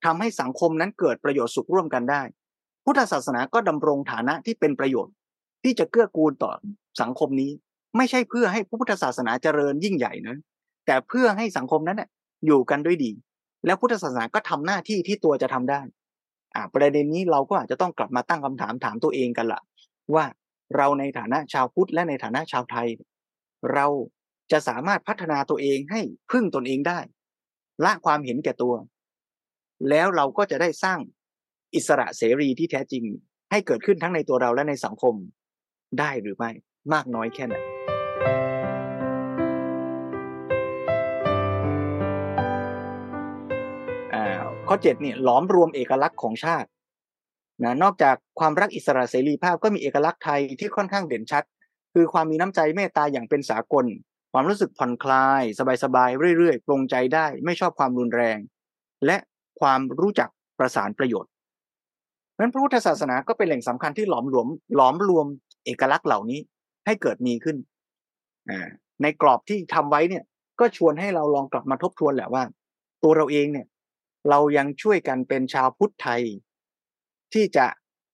[0.06, 2.21] ทำให้สังคมนั้นเกิดประโยชน์สุขร่วมกันได้
[2.86, 5.13] พุทธศาสนาก็ดำรงฐานะที่เป็นประโยชน์
[5.63, 6.52] ที่จะเกื้อกูลต่อ
[7.02, 7.52] สังคมนี้
[7.97, 10.38] ไม่ใช่เพื่อให้พุทธศาสนาเจริญยิ่งใหญ่นะ
[10.86, 12.04] แต่เพื่อให้สังคมนั้น
[12.45, 13.12] อยู่กันด้วยดี
[13.65, 15.82] แล้วพุทธศาสนาก็ทำหน้าที่ที่ตัวจะทำได้
[16.56, 19.62] อ่าประเด็นนี้เราก็อาจจะต้องกลับมาตั้งคำถามถามตัวเองกันละ
[20.16, 20.26] ว่า
[20.76, 22.88] เราในฐานะชาวพุทธและในฐานะชาวไทย
[23.74, 23.86] เรา
[24.52, 27.00] จะสามารถพัฒนาตัวเองให้พึ่งตนเองได้
[27.86, 28.74] ละความเห็นแก่ตัว
[29.89, 30.99] แล้วเราก็จะได้สร้าง
[31.76, 33.04] อิสระเสรีที่แท้จริง
[33.51, 35.16] ให้เกิดขึ้นทั้งในตัวเราและในสังคม
[35.99, 36.51] ได้หรือไม่
[36.93, 37.56] มากน้อยแค่ไหน
[44.74, 46.67] ข้อเจ็ดเนี่ยหลอมรวมเอกลักษณ์ของชาติ
[47.63, 51.43] นะนอกจากความรักอิสระเสรีภาพก็มีเอกลักษณ์ไทยที่ค่อนข้างเด่นชัด
[51.93, 53.86] คือความมีน้ำใจเมตตาอย่างเป็นสากล
[54.34, 55.43] ความรู้สึกผ่อนคลาย
[55.84, 58.38] สบายๆเรื่อยๆปรงใจได้ ไม่ชอบความรุนแรง
[59.05, 59.17] และ
[59.59, 61.32] ความรู้จักประสานประโยชน์
[62.32, 65.26] เพราะฉะนั้นพระพุทธศาสนาก็เป็นแหล่งสำคัญที่หลอมรวมหลอมรวม
[65.65, 66.39] เอกลักษณ์เหล่านี้
[66.86, 67.57] ให้เกิดมีขึ้น
[69.01, 70.24] ในกรอบที่ทำไว้เนี่ย
[70.59, 72.43] ก็ชวนให้เราลองกลับมาทบทวนแหละว่า
[73.03, 73.67] ตัวเราเองเนี่ย
[74.30, 76.21] เรายังช่วยกันเป็นชาวพุทธไทย
[77.34, 77.65] ที่จะ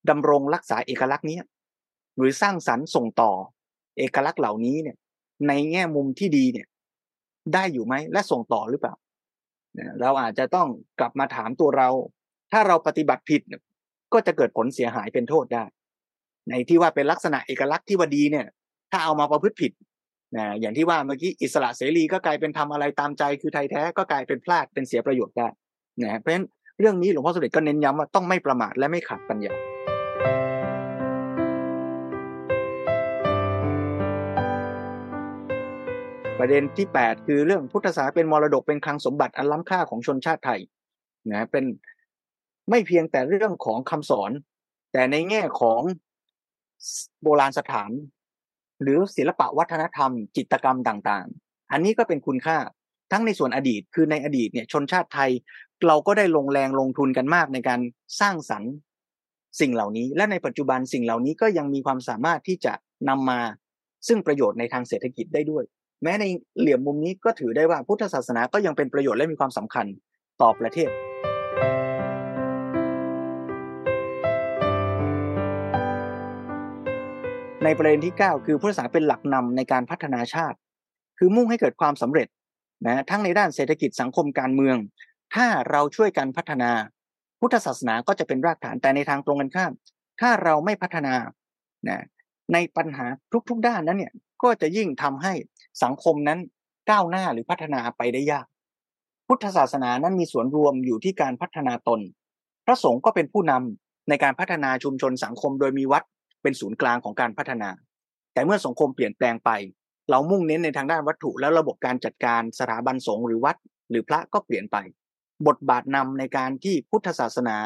[0.10, 1.38] ดำรงรักษาเอกลักษณ์นี้
[2.18, 3.32] หรือสร้างสรรค์ส่งต่อ
[3.98, 4.98] เอกลักษณ์เหล่านี้เนี่ย
[5.48, 6.68] ในแง่มุมที่ดีเนี่ย
[7.54, 8.94] ได้อยู่ไหมและส่งต่อหรือเปล่า
[10.02, 10.68] เราอาจจะต้อง
[11.00, 11.90] กลับมาถามตัวเรา
[12.52, 13.42] ถ้าเราปฏิบัติผิด
[14.14, 15.64] ก็จะเกิดผลเสียหายเป็นโทษได้
[16.50, 18.46] ในที่ว่าเป็นลักษณะเอกลักษณ์ที่ว่าดีเนี่ย
[18.92, 19.72] ถ้าเอามาประพฤติผิด
[20.38, 25.48] นะอย่างที่ว่าเมื่อกี้อิสระเสรีก็กลายเป็นทำอะไรตามใจคือไทยแท้ก็กลายเป็นพลาดเป็นเสียประโยชน์ได้
[26.04, 26.46] นะเพราะฉะนั้น
[26.80, 29.54] เรื่องนี้หลวงพ่อสมเด็จก็เน้นย้ำว่าต้องไม่ประมาทและไม่ขาดปัญญา
[36.40, 40.60] ประเด็นที่ 8 คือเรื่องพุทธศาสนาเป็นมรดกเป็นคลังสมบัติอันล้ำค่าของชนชาติไทย
[41.32, 41.64] นะเป็น
[42.70, 44.32] ไม่เพียงแต่เรื่องของคำสอน
[44.94, 45.82] แต่ในแง่ของ
[47.24, 47.92] โบราณสถาน
[48.82, 52.58] หรือศิลปะวัฒนธรรม จิตกรรมต่าง ๆ อันนี้ก็เป็นคุณค่า
[53.12, 55.32] ทั้งในส่วนอดีตคือในอดีตเนี่ยชนชาติไทย
[55.88, 57.80] เราก็ได้ลงแรงลงทุนกันมากในการ
[58.22, 58.72] สร้างสรรค์
[59.60, 62.74] สิ่งเหล่านี้ และในปัจจุบันสิ่งเหล่านี้ก็ยังมีความสามารถที่จะ
[63.10, 63.40] นำมา
[64.08, 65.64] ซึ่งประโยชน์ในทางเศรษฐกิจได้ด้วย
[66.04, 66.26] แม้ใน
[66.60, 69.86] เหลี่ยมมุมนี้ก็ถือได้ว่าพุทธศาสนาก็ยังเป็นประโยชน์และมีความสำคัญ
[70.42, 70.90] ต่อประเทศ
[77.64, 80.58] ในประเด็นที่ 9 คือพุทธศาสนาเป็นหลักนำในการพัฒนาชาติ
[81.18, 82.28] คือมุ่งให้เกิดความสำเร็จ
[82.88, 84.78] นะทั้งในด้านเศรษฐกิจสังคมการเมือง
[85.36, 86.72] ถ้าเราช่วยกันพัฒนา
[87.40, 89.72] พุทธศาสนาก็จะเป็นรากฐานแต่ในทางตรงกันข้าม
[90.22, 91.14] ถ้าเราไม่พัฒนา
[91.88, 92.00] นะ
[92.54, 93.06] ในปัญหา
[93.50, 94.14] ทุกๆด้านนั้นเนี่ย
[94.44, 95.34] ก็จะยิ่งทำให้
[95.84, 96.40] สังคมนั้น
[96.90, 98.46] ก้าวหน้าหรือพัฒนาไปได้ยาก
[99.28, 102.00] พุทธศาสนานั้นมีส่วนรวมอยู่ที่การพัฒนาตน
[102.66, 106.04] พระสงฆ์ก็เป็นผู้นำในการพัฒนาชุมชนสังคมโดยมีวัด
[106.42, 107.70] เป็นศูนย์กลางของการพัฒนา
[108.34, 109.50] แต่เมื่อสังคมเปลี่ยนแปลงไป
[110.10, 113.56] เรามุ่งเน้นในทางด้านวัตถุแล้วระบบการจัดการสถาบันสงฆ์หรือวัด
[113.90, 114.78] หรือพระก็เปลี่ยนไป
[115.48, 117.58] บทบาทนำในการที่พุทธศาสนา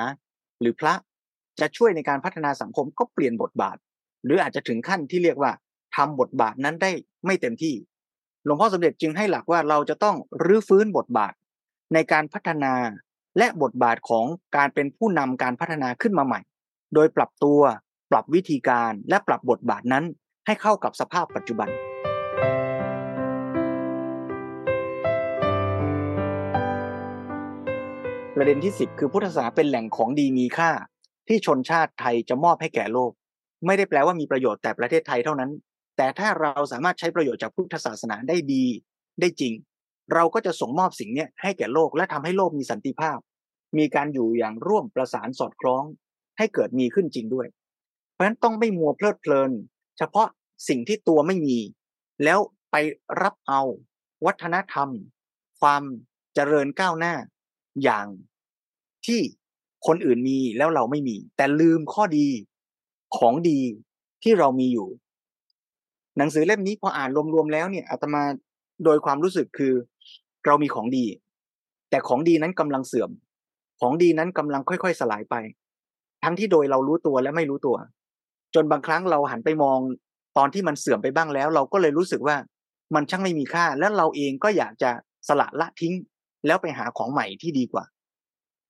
[0.61, 0.93] หรือพระ
[1.59, 3.77] จะช่วยในการพัฒนาสังคมก็เปลี่ยนบทบาท
[4.25, 5.51] หรืออาจจะถึงขั้นที่เรียกว่า
[5.95, 6.91] ทำบทบาทนั้นได้
[7.25, 7.75] ไม่เต็มที่
[8.45, 11.33] หลวงพ่อสมเด็จจึงให้หลักว่าเราจะต้องรื้อฟื้นบทบาท
[11.93, 12.73] ในการพัฒนา
[13.37, 14.25] และบทบาทของ
[14.57, 16.39] การเป็นผู้นำการพัฒนาขึ้นมาใหม่
[16.93, 17.61] โดยปรับตัว
[18.11, 20.03] ปรับวิธีการและปรับบทบาทนั้น
[20.45, 21.69] ให้เข้ากับสภาพปัจจุบัน
[28.35, 30.71] ประเด็นที่ 10 คือพุทธศาสนาเป็นแหล่งของดีมีค่า
[31.27, 33.11] ที่ชนชาติไทยจะมอบให้แก่โลก
[33.65, 35.51] ไม่ได้แปลว่ามีประโยชน์แต่ประเทศไทยเท่านั้น
[35.97, 38.65] แต่ถ้าเราสามารถใช้ประโยชน์จากพุทธศาสนาได้ดี
[39.19, 39.53] ได้จริง
[40.13, 43.19] เราก็จะส่งมอบสิ่งนี้ให้แก่โลกและทำให้โลกมีสันติภาพ
[43.77, 45.83] มีการอยู่อย่างร่วมประสานสอดคล้อง
[46.37, 47.47] ให้เกิดมีขึ้นจริงด้วย
[48.11, 49.51] เพราะฉะนั้นต้องไม่มัวเพลิดเพลิน
[49.97, 50.27] เฉพาะ
[50.69, 51.57] สิ่งที่ตัวไม่มี
[52.23, 52.39] แล้ว
[52.71, 52.75] ไป
[53.21, 53.61] รับเอา
[54.25, 54.89] วัฒนธรรม
[55.59, 55.83] ความ
[56.35, 57.13] เจริญก้าวหน้า
[57.83, 58.05] อย่าง
[59.05, 59.19] ที่
[59.87, 62.27] คนอื่นมีแล้วเราไม่มี แต่ลืมข้อดี
[63.17, 63.59] ของดี
[64.23, 64.87] ที่เรามีอยู่
[66.17, 68.23] หนังสือเล่มนี้พออ่านรวมๆแล้วเนี่ยอาตมา
[68.85, 69.73] โดยความรู้สึกคือ
[70.45, 71.05] เรามีของดี
[71.89, 73.09] แต่ของดีนั้นกำลังเสื่อม
[73.81, 75.35] ของดีนั้นกำลังค่อยๆ สลายไป
[76.23, 77.77] ทั้งที่โดยเรารู้ตัวและไม่รู้ตัว
[78.55, 79.79] จนบางครั้งเราหันไปมอง
[80.37, 82.37] ตอนที่มันเสื่อมไปบ้างแล้ว เราก็เลยรู้สึกว่า
[82.95, 84.91] มันช่างไม่มีค่า และเราเองก็อยากจะ
[85.27, 85.93] สละละทิ้ง
[86.45, 87.85] แล้วไปหาของใหม่ที่ดีกว่า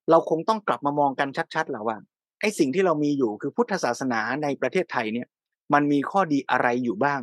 [0.10, 1.98] เราคงต้องกลับมามองกันชัดๆแล้วว่า
[2.40, 5.28] ไอ้สิ่งที่เรามีอยู่คือพุทธศาสนาในประเทศไทยเนี่ย
[5.74, 7.22] มันมีข้อดีอะไรอยู่บ้าง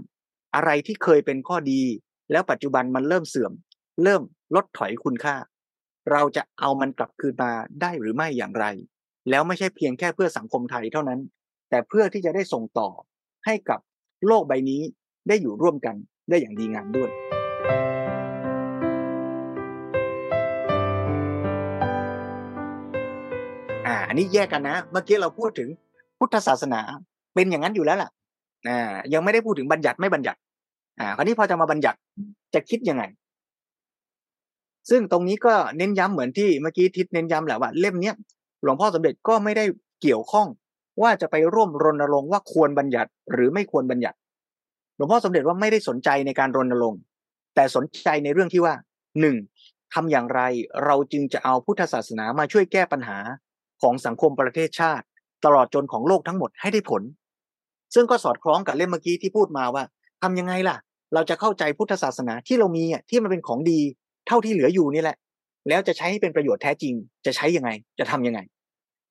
[0.54, 1.80] อะไรที่เคยเป็นข้อดี
[2.30, 3.52] แล้วปัจจุบันมันเริ่มเสื่อม
[4.02, 4.22] เริ่ม
[4.54, 5.36] ลดถอยคุณค่า
[6.10, 8.66] เราจะเอามันกลับคืนมาได้หรือไม่อย่างไร
[9.30, 11.20] แล้วไม่ใช่เพียงแค่เพื่อสังคมไทยเท่านั้น
[11.70, 12.88] แต่เพื่อที่จะได้ส่งต่อ
[13.46, 13.80] ให้กับ
[14.26, 14.82] โลกใบนี้
[15.28, 15.96] ได้อยู่ร่วมกัน
[16.28, 17.10] ได้อย่างดีงามด้วย
[17.66, 17.89] อ่า
[24.12, 25.68] นนี้แยกกันนะ เมื่อกี้เราพูดถึง
[26.18, 26.80] พุทธศาสนา
[27.34, 28.10] เป็นอย่างนั้นอยู่แล้วล่ะ
[28.68, 30.38] อ่ายังไม่ได้พูดถึงบัญญัติไม่บัญญัติ
[31.00, 31.98] อ่า คราวนี้พอจะมาบัญญัติ
[32.54, 33.02] จะคิดยังไง
[34.90, 38.16] ซึ่งตรงนี้ก็เน้นย้ำเหมือนที่เมื่อกี้ทิศเน้นย้ำแหละว่าเล่มเนี้ย
[38.62, 39.64] หลวงพ่อสมเด็จก็ไม่ได้
[40.02, 40.48] เกี่ยวข้อง
[41.02, 44.16] ว่าจะไปร่วมรณรงค์ว่าควรบัญญัติหรือไม่ควรบัญญัติ
[44.96, 47.00] หลวงพ่อสมเด็จว่าไม่ได้สนใจในการรณรงค์
[47.54, 48.74] แต่สนใจในเรื่องที่ว่า
[49.20, 49.36] หนึ่ง
[49.94, 50.40] ทำอย่างไร
[50.84, 53.18] เราจึงจะเอาพุทธศาสนามาช่วยแก้ปัญหา
[53.82, 55.04] ของสังคมประเทศชาติ
[55.44, 57.02] ตลอดจนของโลกทั้งหมดให้ได้ผล
[57.94, 59.84] ซึ่งก็สอดคล้องกับเล่มเมื่อกี้ที่พูดมาว่า
[60.22, 60.76] ทำยังไงล่ะ
[61.14, 63.80] เราจะเข้าใจพุทธศาสนาที่เรามีอะที่มันเป็นของดี
[64.26, 65.16] เท่าที่เหลืออยู่นี่แหละ
[65.68, 66.94] แล้วจะใช้ให้เป็นประโยชน์แท้จริง
[67.26, 68.40] จะใช้ยังไง จะทํำยังไง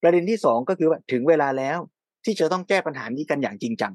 [0.01, 1.79] ประเด็นที่สองก็คือว่าถึงเวลาแล้ว
[2.25, 3.93] ที่จะต้องแก้ปัญหานี้กันอย่างจริงจัง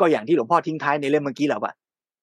[0.00, 1.72] ก็อย่างที่หลวงพ่อทิ้งท้ายในเล่มเมื่อกี้แหละว่า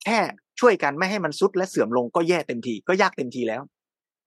[0.03, 0.19] แค่
[0.59, 3.61] ช่วยกันไม่ให้มันซุดและเสื่อมลงก็แย่เต็มทีก็ยากเต็มทีแล้ว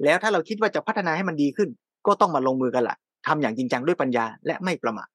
[0.05, 1.69] แล้วถ้าเราคิดว่าจะพัฒนาให้มันดีขึ้น
[2.07, 2.97] ก็ต้องมาลงมือกันละ
[3.27, 5.09] ทำอย่างจริงจังด้วยปัญญาและไม่ประมาท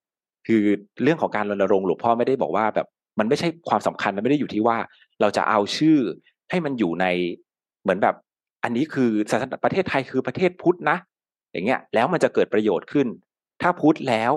[0.48, 0.64] คือ
[1.04, 2.88] เรื่องของการรณรงค์หลวงพ่อไม่ได้บอกว่าแบบ
[3.20, 4.78] มันไม่ใช่ความสำคัญมันไม่ได้อยู่ที่ว่า
[5.22, 5.98] เราจะเอาชื่อ
[6.50, 7.06] ให้มันอยู่ใน
[7.84, 8.16] เหมือนแบบ
[8.64, 10.98] อันนี้คือศาสนาประเทศไทยคือประเทศพุทธนะ
[11.52, 13.08] อย่างเงี้ย แล้วมันจะเกิดประโยชน์ขึ้น
[13.62, 14.32] ถ้าพุทธแล้ว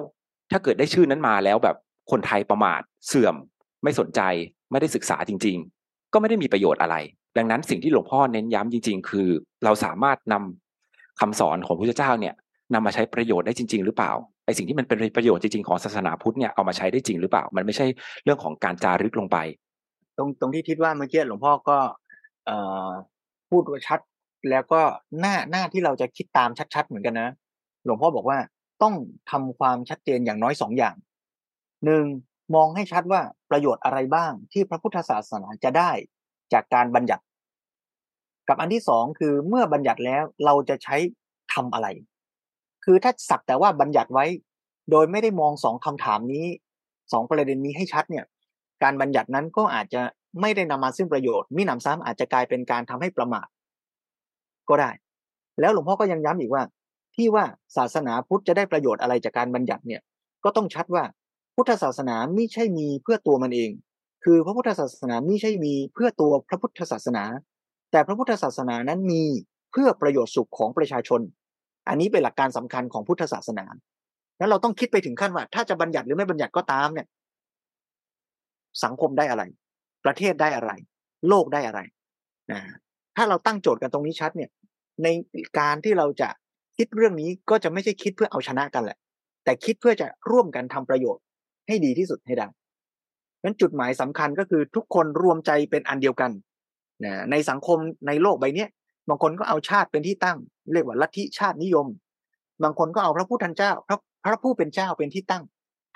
[0.50, 1.76] ถ้าเกิดได้ชื่อนั้นมาแล้วแบบ
[2.10, 3.34] คนไทยประมาทเสื่อม
[3.82, 4.20] ไม่สนใจ
[4.70, 6.96] ไม่ได้ศึกษาจริง ๆ ก็ไม่ได้มีประโยชน์อะไร
[7.36, 9.28] ดังนั้นสิ่งที่หลวงพ่อเน้นย้ำจริง ๆ คือ
[9.64, 12.34] เราสามารถนำคำสอนของพระเจ้าเนี่ย
[12.74, 14.12] นำมาใช้ประโยชน์ได้จริง ๆ หรือเปล่า
[14.46, 17.86] ไอสิ่งที่มันเป็นประโยชน์จริงๆของศาสนาพุทธเนี่ยเอามาใช้ได้จริงหรือเปล่า มันไม่ใช่
[18.24, 19.38] เรื่องของการจารึกลงไป
[20.16, 21.78] ตรงตรงที่ทิศว่าเมื่อกี้หลวงพ่อก็
[22.46, 22.50] เอ
[23.50, 24.00] พูดว่าชัด
[24.50, 24.80] แล้วก็
[25.20, 27.28] หน้าหน้าที่เราจะคิดตามชัด ๆ เหมือนกันนะ
[27.84, 28.38] หลวงพ่อบอกว่า
[28.82, 28.94] ต้อง
[29.30, 30.94] ทำความชัดเจนอย่างน้อยสองอย่าง
[31.84, 32.04] หนึ่ง
[32.54, 35.90] มองให้ชัดว่าประโยชน์อะไรบ้างที่พระพุทธศาสนาจะได้
[36.52, 37.24] จากการบัญญัติ
[38.48, 40.96] กับอันที่สองคือเมื่อบัญญัติแล้วเราจะใช้
[41.54, 41.86] ทำอะไร
[42.91, 44.26] คือถ้าสักแต่ว่าบัญญัติไว้
[44.91, 46.47] โดยไม่ได้มองสองคำถามนี้
[47.12, 48.24] สองประเด็นนี้ให้ชัดเนี่ย
[48.82, 50.03] การบัญญัตินั้นก็อาจจะ
[50.41, 53.47] ไม่ได้นำมาซึ่งประโยชน์มิหนำซ้ำอาจจะกลายเป็นการทำให้ประมาท
[54.68, 54.91] ก็ได้
[55.61, 56.62] แล้วหลวงพ่อก็ยังย้ำอีกว่า
[57.16, 57.45] ที่ว่า
[57.76, 60.01] ศาสนาพุทธจะได้ประโยชน์อะไรจากการบัญญัติเนี่ย
[60.45, 61.05] ก็ต้องชัดว่า
[61.57, 63.70] พุทธศาสนาไม่ใช่มีเพื่อตัวมันเอง
[64.24, 67.24] คือพระพุทธศาสนาไม่ใช่มีเพื่อตัวพระพุทธศาสนา
[67.91, 69.22] แต่พระพุทธศาสนานั้นมี
[69.72, 71.20] เพื่อประโยชน์สุขของประชาชน
[71.89, 73.64] อันนี้เป็นหลักการสำคัญของพุทธศาสนา
[74.39, 77.07] แล้วเราต้องคิดไปถึงขั้นว่า ถ้าจะบัญญัติหรือไม่บัญญัติก็ตามเนี่ย
[78.84, 79.43] สังคมได้อะไร
[80.05, 80.72] ประเทศได้อะไร
[81.28, 81.80] โลกได้อะไร
[82.53, 82.61] นะ
[83.16, 84.51] ถ้าเราตั้งโจทย์กันตรงนี้ชัดเนี่ย
[85.03, 85.09] ใน
[85.59, 86.28] การที่เราจะ
[86.76, 88.99] คิดเรื่องนี้ก็จะไม่ใช่คิดเพื่อเอาชนะกันแหละ
[89.45, 91.24] แต่คิดเพื่อจะร่วมกันทำประโยชน์
[91.68, 92.49] ให้ดีที่สุดให้ได้
[93.45, 96.30] นั้นจุดหมายสำคัญก็คือทุกคนรวมใจเป็นอันเดียวกัน
[97.05, 98.66] นะในสังคมในโลกใบนี้
[99.09, 100.38] บางคนก็เอาชาติเป็นที่ตั้ง
[100.72, 101.86] เรียกว่าลัทธิชาตินิยม
[102.62, 105.44] บางคนก็เอาพระผู้ทันเจ้า พระพระผู้เป็นเจ้าเป็นที่ตั้ง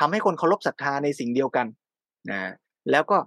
[0.01, 1.67] ทำให้คนเคารพศรัทธาในสิ่งเดียวกัน
[2.31, 2.53] นะ
[2.91, 3.19] แล้วก็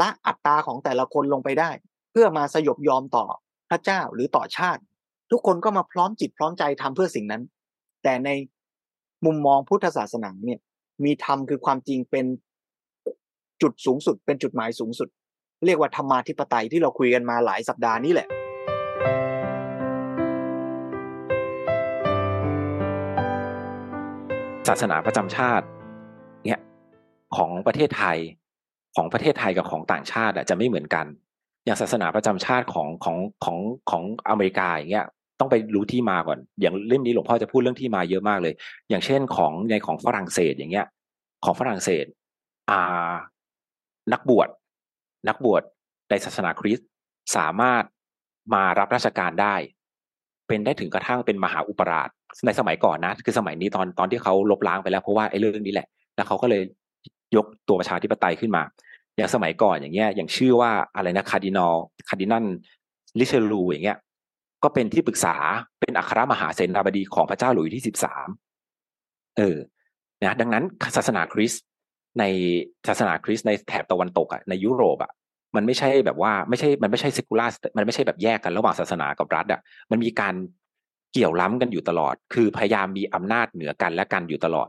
[0.00, 1.70] ละอัตตาของแต่ละคนลงไปได้
[2.12, 3.24] เพื่อมาสยบยอมต่อ
[3.70, 4.82] พระเจ้าหรือต่อชาติ
[5.30, 7.42] ทุกคนก็มาพร้อมจิตพร้อมใจทำเพื่อสิ่งนั้น
[8.02, 8.30] แต่ใน
[9.26, 10.60] มุมมองพุทธศาสนาเนี่ย
[11.04, 12.26] มีธรรมคือความจริงเป็น
[13.62, 15.08] จุดสูงสุด เป็นจุดหมายสูงสุด
[15.64, 18.28] เรียกว่าธรรมาธิปไตยที่เราคุยกันมาหลายสัปดาห์นี้แหละ
[24.68, 25.66] ศาสนาประจำชาติ
[26.44, 26.60] เนี่ย
[27.36, 28.18] ของประเทศไทย
[28.96, 31.06] ของประเทศไทยกับของต่างชาติอะจะไม่เหมือนกัน
[31.64, 33.56] อย่างศาสนาประจำชาติของของของ
[33.90, 35.06] ของอเมริกาอย่างเงี้ย
[35.40, 38.54] ต้องไปรู้ที่มาก่อน อย่างเล่มนี้หลวงพ่อจะพูดเรื่องที่มาเยอะมากเลย
[38.90, 40.86] อย่างเช่นของในของฝรั่งเศสอย่างเงี้ย
[41.44, 42.04] ของฝรั่งเศส
[42.70, 43.12] อ่า
[44.12, 44.48] นักบวช
[45.28, 45.62] นักบวช
[46.10, 46.88] ในศาสนาคริสต์
[47.36, 47.84] สามารถ
[48.54, 49.54] มารับราชการได้
[50.46, 52.08] เป็นได้ถึงกระทั่งเป็นมหาอุปราช
[52.44, 56.62] ในสมัยก่อนนะ คือสมัยนี้ตอนตอนที่เขาลบล้างไปแล้วเพราะว่าไอ้เรื่องนี้แหละ แล้วเขาก็เลย
[57.36, 58.62] ยกตัวประชาธิปไตยขึ้นมา
[59.16, 61.74] อย่างสมัยก่อนอย่างเงี้ย อย่างชื่อว่าอะไรนะคาร์ดินอล
[62.08, 62.44] คาร์ดินัล
[63.18, 63.98] ริเชลูอย่างเงี้ย
[64.62, 65.36] ก็เป็นที่ปรึกษา
[65.80, 68.28] เป็นอัครมหาเสนาบดีของพระเจ้าหลุยที่สิบสาม
[69.36, 69.56] เออ
[70.22, 70.64] นะดังนั้น
[70.96, 71.64] ศาสนาคริสต์
[72.18, 72.24] ใน
[72.88, 75.12] ศาสนาคริสต์ในแถบตะวันตกอะในยุโรปอะ
[75.56, 79.60] มันไม่ใช่แบบว่าไม่ใช่มันไม่ใช่เซกูลามันไม่ใช่แบบแยกกันระหว่างศาสนากับรัฐอะ
[79.90, 80.34] มันมีการ
[81.18, 84.68] เกี่ยวล้ำกันอยู่ตลอด คือพยายามมีอำนาจเหนือกันและกันอยู่ตลอด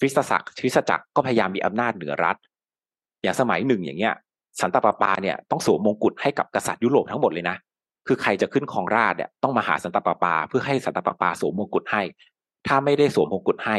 [0.00, 2.36] คริสตจักรคริสตจักรก็พยายามมีอำนาจเหนือรัฐ
[3.22, 4.14] อย่างสมัยหนึ่งอย่างเงี้ย
[4.60, 7.56] สันตะปาปาเนี่ยต้องสวมมงกุฎให้กับกษัตริย์ยุโรปทั้งหมดเลยนะ
[8.06, 12.02] คือใครจะขึ้นครองราชเนี่ยต้องมาหาสันตะปาปา เพื่อให้สันตะปาปาสวมมงกุฎให้
[12.66, 13.76] ถ้าไม่ได้สวมมงกุฎให้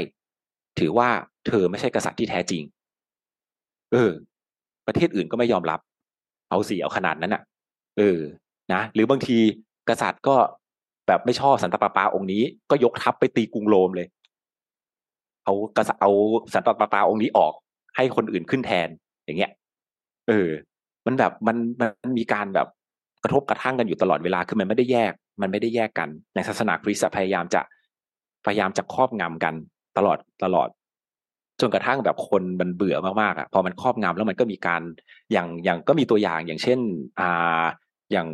[0.80, 1.09] ถือว่า
[1.47, 2.63] เธอไม่ใช่กษัตริย์ที่แท้จริง
[3.91, 4.11] เออ
[4.88, 5.80] ประเทศอื่นก็ไม่ยอมรับ
[6.49, 7.41] เอาสีเอาขนาดนั้นอะ
[7.97, 8.20] เออ
[8.74, 9.38] นะ หรือบางที
[9.89, 10.36] กษัตริย์ก็
[11.07, 14.07] แบบไม่ชอบสันตะปาปาองค์นี้ ก็ยกทัพไปตีกรุงโรมเลย
[15.45, 16.11] เอากษัตริย์เอา
[16.53, 17.53] สันตะปาปาองค์นี้ออก
[17.95, 18.89] ให้คนอื่นขึ้นแทน
[19.25, 19.51] อย่างเงี้ย
[20.27, 20.49] เออ
[21.05, 21.57] มันแบบมัน
[22.03, 22.67] มันมีการแบบ
[23.23, 27.61] กระทบกระทั่งกันอยู่ตลอดเวลาคือมันไม่ได้แยก มันไม่ได้แยกกัน ในศาสนาคริสต์พยายามจะ
[28.45, 29.53] พยายามจะครอบงำกัน
[29.97, 30.69] ตลอดตลอด
[31.61, 34.81] จนกระทั่งแบบคนมันเบื่อมากๆอะพอมันครอบงำแล้วมันก็มีการ
[35.31, 36.79] อย่างอย่างก็มีตัวอย่างอย่างเช่น
[37.19, 37.63] อ่า
[38.11, 38.27] อย่าง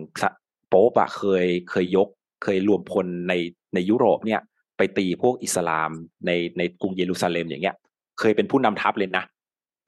[0.68, 2.08] โป๊ปอะเคยเคยยก
[2.44, 3.34] เคยรวมพลใน
[3.74, 4.42] ในยุโรปเนี่ย
[4.78, 5.92] ไปตีพวกอิสลาม
[6.26, 7.76] ในในกรุงเยรูซาเล็มอย่างเงี้ย
[8.20, 9.24] เคยเป็นผู้นำทัพเลยนะ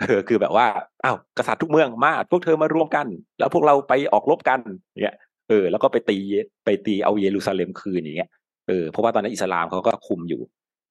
[0.01, 0.65] เออคือแบบว่า
[1.05, 3.07] อ้าวกษัตริย์ทุกเมืองมา พวกเธอมารวมกัน
[3.39, 4.59] แล้วพวกเราไปออกรบกัน
[4.91, 5.15] อย่างเงี้ย
[5.49, 6.17] เออแล้วก็ไปตี
[6.65, 8.29] ไปตีเอาเยรูซาเล็มคืนอย่างเงี้ย
[8.67, 10.41] เออเพราะว่าตอนนั้นอิสลามเขาก็คุมอยู่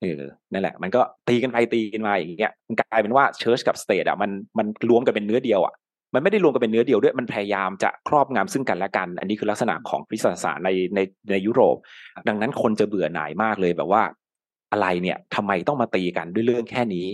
[0.02, 5.74] เออนั่นแหละ มันก็ตีกันไปตีกันมาอย่างเงี้ยมันกลายเป็นว่า church กับ state อะมันมันรวมกันเป็นเนื้อเดียวอะ
[6.14, 11.00] มันไม่ได้รวมกันเป็นเนื้อเดียวด้วยมันพยายามจะครอบงำซึ่งกันและกัน อันนี้คือลักษณะของคริสตศาสน์ในใน
[11.30, 11.76] ในยุโรป
[12.28, 14.02] ดังนั้นคนจะเบื่อหน่ายมากเลยแบบว่า
[14.72, 17.06] อะไรเนี่ยทำไมต้องมาตีกันด้วยเรื่องแค่นี้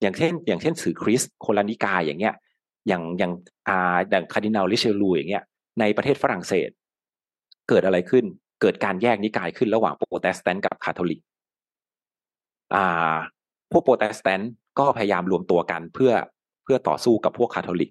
[0.00, 2.34] อย่างเช่น อย่างเช่นถือคริสต์คนละนิกายอย่างเงี้ย
[2.88, 3.32] อย่างอย่าง
[3.68, 5.44] อ่าอย่างคาร์ดินัลริเชอลิเยออย่างเงี้ย
[5.80, 6.70] ในประเทศฝรั่งเศส
[7.68, 8.24] เกิดอะไรขึ้น
[8.60, 11.20] เกิดการแยกนิกายขึ้นระหว่างโปรเตสแตนต์กับคาทอลิก
[12.74, 13.14] อ่า
[13.72, 16.12] พวกโปรเตสแตนต์ก็พยายามรวมตัวกันเพื่อ
[16.64, 17.90] เพื่อต่อสู้กับพวกคาทอลิก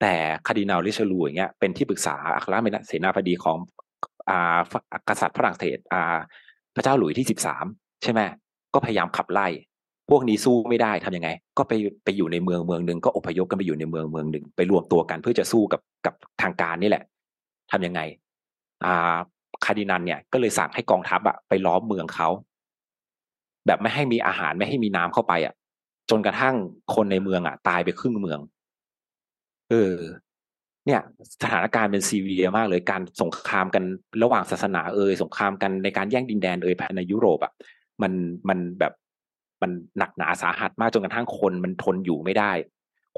[0.00, 0.14] แต่
[0.46, 2.54] คาดินัลลิชลูอย่างเงี้ยเป็นที่ปรึกษาอัคร
[2.86, 3.56] เสนาบดีของ
[4.28, 4.58] อ่า
[5.08, 6.18] กษัตริย์ฝรั่งเศสอ่า
[6.74, 7.64] พระเจ้าหลุยที่สิบสาม
[8.02, 8.20] ใช่ไหม
[8.74, 9.46] ก็พยายามขับไล่
[10.10, 11.72] พวกนี้สู้ไม่ได้ทํำยังไง ก็ไป
[12.04, 17.04] ไปอยู่ในเมืองเมืองหนึ่งก็อพยพกันไปอยู่ในเมืองเมืองหนึ่งไปรวมตัวกันเพื่อจะสู้กับกับทางการนี่แหละ
[17.72, 18.00] ทํำยังไง
[18.84, 19.16] อ่า
[19.64, 22.28] คาดินันเนี่ยก็เลยสั่งให้กองทัพอะไปล้อมเมืองเขา
[23.66, 25.54] แบบไม่ให้มีอาหารไม่ให้มีน้ำเข้าไปอะ
[26.10, 26.54] จนกระทั่ง
[26.94, 28.40] คนในเมืองอะตายไปครึ่งเมือง
[29.70, 29.96] เออ
[30.86, 31.00] เนี่ย
[31.42, 33.84] สถานการณ์เป็นซีเวียมากเลยการสงครามกัน
[34.22, 37.52] ระหว่างศาสนาเอ่ยสงครามกันในการแย่งดินแดนเอ่ยภายในยุโรปอะ
[38.02, 38.12] มัน
[38.48, 38.92] มันแบบ
[39.62, 42.52] มันหนักหนาสาหัสมากจนกระทั่งคนมันทนอยู่ไม่ได้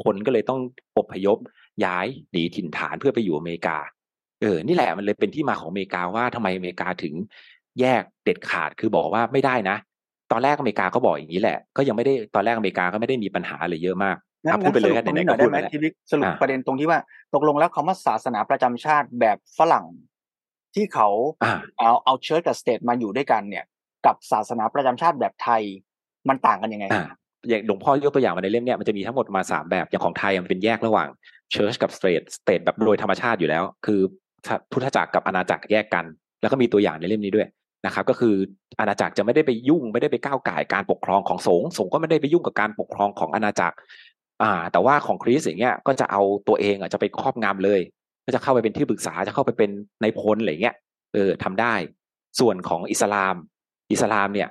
[0.05, 0.61] คนก็เลยต้อง
[0.99, 1.39] อพยพ
[1.85, 3.77] ย้ายหนีถิ่นฐานเพื่อไปอยู่อเมริกา
[4.41, 7.15] เออ นี่แหละมันเลยเป็นที่มาของอเมริกาว่าทำไมอเมริกาถึง
[7.81, 9.77] แยกเด็ดขาดคือบอกว่าไม่ได้นะ
[10.33, 14.17] ตอนแรกอเมริกาก็บอกอย่างนี้แหละ ก็ยังไม่ได้ตอนแรกอเมริกาก็ไม่ได้มีปัญหาอะไรเยอะมาก
[14.63, 16.99] พูดไปเลยกันไหนๆก็พูดไปแล้วทีนี้สรุปประเด็นตรงที่ว่า
[17.35, 19.87] ตกลงแล้วคำว่าศาสนาประจำชาติแบบฝรั่ง
[20.75, 21.09] ที่เขา
[21.79, 23.65] เอาเอา church กับ state มาอยู่ด้วยกันเนี่ย
[24.07, 25.63] กับศาสนาประจำชาติแบบไทย
[26.29, 26.87] มันต่างกันยังไง
[27.49, 31.09] อย่างหลวงพ่อยกตัวอย่างมาในเล่มเนี่ยมันจะมีทั้งหมดมาสามแบบอย่างของไทยมันเป็นแยกระหว่าง
[31.53, 34.01] church กับ state state แบบโดยธรรมชาติอยู่แล้ว คือ
[34.73, 36.05] พุทธจักรกับอาณาจักรแยกกัน
[36.41, 37.49] แล้วก็มีตัวอย่างในเล่มนี้ด้วย
[37.87, 38.35] นะครับก็คือ
[38.81, 43.77] อาณาจักรจะไม่ได้ไปยุ่งไม่ได้ไปก้าวไก่การปกครองของสงฆ์สงฆ์ก็ไม่ได้ไปยุ่งกับการปกครองของอาณาจักร
[44.43, 47.81] อ่า แต่ว่าของคริสอย่างเงี้ยก็จะเอาตัวเองอะจะไปครอบงำเลย
[48.27, 49.71] ก็จะเข้าไปเป็นที่ปรึกษาจะเข้าไปเป็น
[50.03, 50.75] ในพลอะไรเงี้ย
[51.15, 51.75] เออทำได้
[52.41, 53.35] ส่วนของอิสลาม
[53.93, 54.49] อิสลามเนี่ย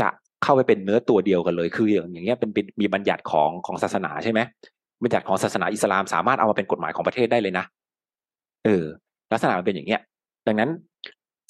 [0.00, 0.08] จะ
[0.42, 4.40] เข้าไปเป็นเนื้อตัวเดียวกันเลย คืออย่างเงี้ยเป็นมีบัญญัติของของศาสนาใช่ไหม
[5.02, 7.64] บัญญัติของศาสนาอิสลามสามารถเอามาเป็นกฎหมายของประเทศได้เลยนะ
[8.64, 8.84] เออ
[9.32, 10.00] ลักษณะมันเป็นอย่างเงี้ย
[10.46, 10.70] ดังนั้น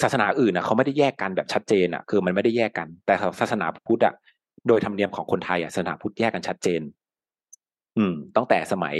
[0.02, 4.14] ศาสนาอื่นอะเขาไม่ได้แยกกันแบบชัดเจนอะ คือมันไม่ได้แยกกัน แต่ศาสนาพุทธอะ
[4.68, 6.80] โดยธรรมเนียมของคนไทยอะศาสนาพุทธแยกกันชัดเจน
[7.98, 8.96] อืมตั้งแต่สมัย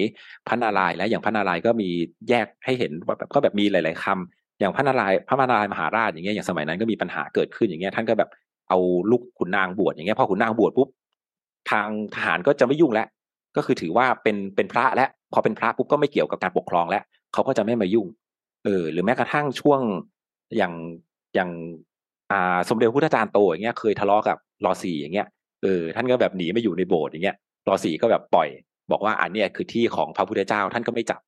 [0.49, 1.89] พระนารายณ์แล้วอย่างพระนารายณ์ก็มี
[2.29, 8.31] แยกให้เห็นว่าแบบก็แบบมีหลาย ๆคำอย่างพระนารายณ์พระนารายณ์มหาราชอย่างเงี้ยอย่างสมัยนั้นก็มีปัญหาเกิดขึ้นอย่างเงี้ยท่านก็แบบ
[8.69, 8.79] เอา
[9.11, 10.89] ลูกขุนนางบวชอย่างเงี้ยพอขุนนางบวชปุ๊บ
[11.71, 13.07] ทางทหารก็จะไม่ยุ่งแล้ว
[13.57, 18.07] ก็คือถือว่าเป็นเป็นพระและพอเป็นพระปุ๊บก็ไม่เกี่ยวกับการปกครองแล้วเขาก็จะไม่มายุ่ง
[18.65, 19.81] เออ หรือแม้กระทั่งช่วง
[20.57, 20.75] อย่าง
[21.35, 21.51] อย่าง
[22.31, 25.27] อ่าสมเด็จพระพุทธจารย์โตอย่างเงี้ยเคยทะเลาะกับรอสีอย่างเงี้ย
[25.63, 27.37] เออท่านก็แบบหนีมาอยู่ในโบสถ์อย่างเงี้ย
[27.69, 28.49] รอสีก็แบบปล่อย
[28.93, 31.21] บอกว่าอันนี้คือที่ของพระพุทธเจ้าท่านก็ไม่จับ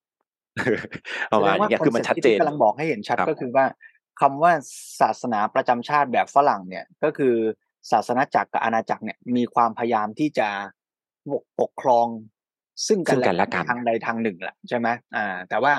[1.32, 3.66] ประมาณนี้คือมันชัดเจนกำลังบอกให้เห็นชัดก็คือว่า
[4.20, 4.52] คำว่า
[5.00, 7.34] ศาสนาประจำชาติแบบฝรั่งเนี่ยก็คือ
[7.92, 10.48] ศาสนาจักรกับอาณาจักรเนี่ยมีความพยายามที่จะ
[11.60, 12.06] ปกครอง
[12.86, 15.72] ซึ่งกันและกันทางใดทางหนึ่งแหละใช่ไหมอ่า แต่ว่า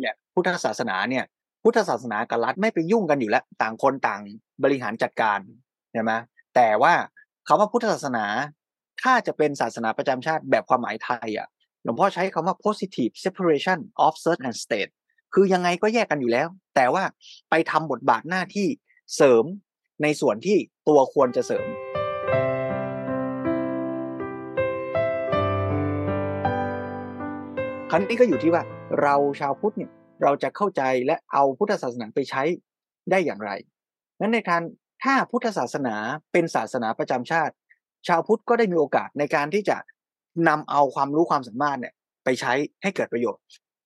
[0.00, 1.24] เนี่ยพุทธศาสนาเนี่ย
[1.62, 4.20] พุทธศาสนากับรัฐไม่ไปยุ่งกันอยู่แล้ว ต่างคนต่าง
[4.64, 5.38] บริหารจัดการ
[5.92, 6.12] ใช่ไหม
[6.54, 6.92] แต่ว่า
[7.46, 8.24] คำว่าพุทธศาสนา
[9.02, 11.48] ถ้าจะเป็นศาสนาประจำชาติแบบความหมายไทยอะ
[11.84, 14.90] หลวงพ่อใช้คำว่า positive separation of church and state
[15.34, 17.04] คือยังไงก็แยกกันอยู่แล้ว แต่ว่า
[17.50, 18.68] ไปทำบทบาทหน้าที่
[19.16, 19.44] เสริม
[20.02, 21.66] ในส่วนที่ตัวควรจะเสริม
[27.90, 28.62] ครั้นี้ก็อยู่ที่ว่า
[29.02, 29.90] เราชาวพุทธเนี่ย
[30.22, 32.42] เราจะเข้าใจและเอาพุทธศาสนาไปใช้
[33.10, 33.50] ได้อย่างไร
[34.20, 34.62] นั้นในการ
[35.04, 35.94] ถ้าพุทธศาสนา
[36.32, 37.54] เป็นศาสนาประจำชาติ
[38.08, 39.76] ชาวพุทธก็ได้มีโอกาสในการที่จะ
[40.48, 41.94] นำเอาความรู้ความสามารถเนี่ย
[42.24, 43.42] ไปใช้ให้เกิดประโยชน์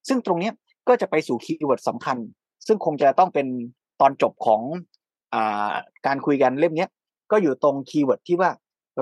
[0.09, 0.51] ซึ่งตรงนี้
[0.89, 2.19] ก็จะไปสู่ keyword สำคัญ
[2.67, 3.47] ซึ่งคงจะต้องเป็น
[4.01, 4.63] ตอนจบของ
[5.35, 5.37] อ
[6.07, 6.87] การคุยกันเล่มนี้
[7.31, 8.51] ก็อยู่ตรง keyword ที่ว่า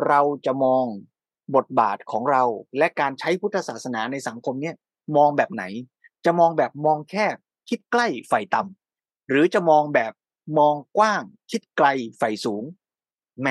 [0.06, 0.84] เราจะมอง
[1.56, 2.42] บทบาทของเรา
[2.78, 4.74] และการใช้พุทธศาสนาในสังคมเนี่ย
[5.16, 5.64] มองแบบไหน
[6.24, 7.26] จะมองแบบมองแคบ
[7.68, 10.12] คิดใกล้ใฝ่ต่ำหรือจะมองแบบ
[10.58, 11.86] มองกว้างคิดไกล
[12.18, 12.62] ใฝ่สูง
[13.40, 13.48] แหม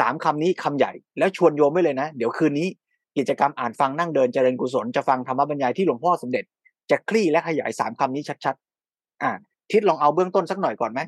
[0.00, 2.68] สามคำนี้คำใหญ่ แล้วชวนโยมไว้เลยนะ เดี๋ยวคืนนี้
[3.16, 6.44] กิจกรรมอ่านฟังนั่งเดินเจริญกุศลจะฟังธรรมบรรยายที่หลวงพ่อสมเด็จ
[6.90, 9.30] จะคลี่และขยายสามคำนี้ชัดๆ อ่า
[9.72, 11.00] ทิศลองเอาเบื้องต้นสักหน่อยก่อนไหม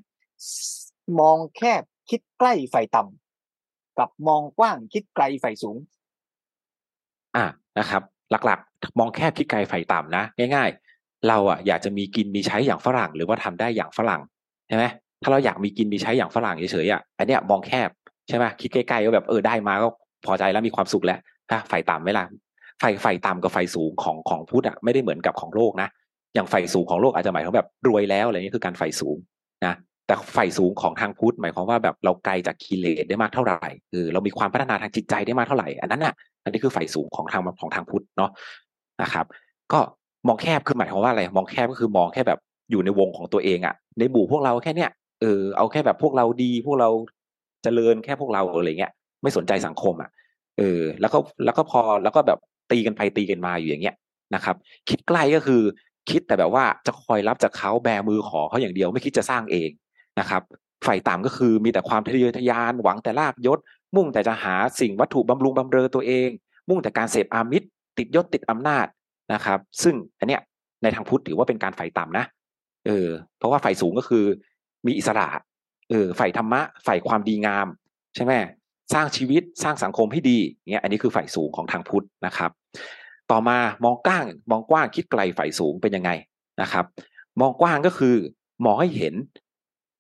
[1.21, 5.77] มองแคบคิดใกล้ไฟต่ำกับมองกว้างคิดไกลไฟสูง
[7.37, 7.45] อ่า
[7.79, 10.25] นะครับ หลักๆ มองแคบคิดไกลไฟต่ำนะ
[10.55, 10.69] ง่าย
[10.99, 14.23] ๆ เราอะอยากจะมีกินมีใช้อย่างฝรั่ง หรือว่าทำได้อย่างฝรั่ง
[14.69, 14.85] ใช่ไหม
[15.23, 17.91] ถ้าเราอยากมีกินมีใช้อย่างฝรั่งเฉยๆอะอันเนี้ยมองแคบ
[18.29, 19.89] ใช่ไหมคิดใกล้ๆก็แบบเออได้มาก็
[20.27, 21.19] พอใจแล้วมีความสุขแล้ว
[21.51, 22.25] ถ้าไฟต่ำไหมล่ะ
[22.81, 25.89] ไฟไฟต่ำกับไฟสูงของของพุทธอะไม่ได้เหมือนกับของโลกนะ
[26.35, 29.17] อย่างไฟสูงของโลกอาจจะหมายถึงแบบรวยแล้วอะไรนี้คือการไฟสูง
[29.67, 29.75] นะ
[30.07, 36.15] แต่ไฟสูงของทางพุทธหมายความว่าแบบเราไกลจากกิเลสได้มากเท่าไหร่เออเรามีความพัฒนาทางจิตใจได้มากเท่าไหร่อันนั้นน่ะ
[36.45, 38.31] อันนี้คือไฟสูงของทางของทางพุทธเนาะ
[39.03, 39.27] นะครับ
[39.73, 39.81] ก็
[40.27, 42.39] มองแคบคือหมายความว่าอะไรมองแคบก็คือมองแค่แบบ
[42.71, 46.89] อยู่ในวงของตัวเองอะ ในหมู่พวกเราแค่เนี้ยเออเอาแค่แบบพวกเราดีพวกเรา
[47.65, 48.93] เจริญแค่พวกเราอะไรเงี้ย
[49.23, 50.11] ไม่สนใจสังคมอะ
[50.59, 52.39] เออ แล้วก็แล้วก็พอแล้วก็แบบ
[52.71, 53.97] ตีกันไปตีกันมาอยู่อย่างเงี้ย
[54.35, 54.57] นะครับ
[54.89, 55.63] คิดใกล้ก็คือ
[56.11, 59.71] คิดแต่แบบว่าจะคอยรับจากเขาแบมือขอเขาอย่างเดียวไม่คิดจะสร้างเอง
[60.21, 60.43] นะครับ
[60.87, 63.59] ฝ่ายต่ำก็คือมีแต่ความทะเยอทะยานหวังแต่ลาบยศ
[63.97, 66.29] มุ่งแต่จะหาสิ่งวัตถุบำรุงบำเรอตัวเอง
[66.69, 67.67] มุ่งแต่การเสพอามิตร
[67.99, 68.87] ติดยศติดอำนาจ
[69.33, 70.41] นะครับ ซึ่งอันเนี้ย
[70.83, 72.25] ในทางพุทธถือว่าเป็นการฝ่ายต่ำนะ
[72.87, 73.09] เออ
[73.39, 74.25] เพราะว่าฝ่ายสูงก็คือ
[74.87, 75.27] มีอิสระ
[75.91, 77.67] เออฝ่ายธรรมะฝ่ายความดีงาม
[78.15, 78.33] ใช่ไหม
[78.95, 80.39] สร้างชีวิตสร้างสังคมให้ดี
[80.71, 82.51] เนี่ยอันนี้คือฝ่ายสูงของทางพุทธนะครับ
[83.31, 86.11] ต่อมามองกว้างมองกว้างคิดไกลฝ่ายสูงเป็นยังไง
[86.63, 86.85] นะครับ
[87.41, 88.17] มองกว้างก็คือ
[88.65, 89.15] มองให้เห็น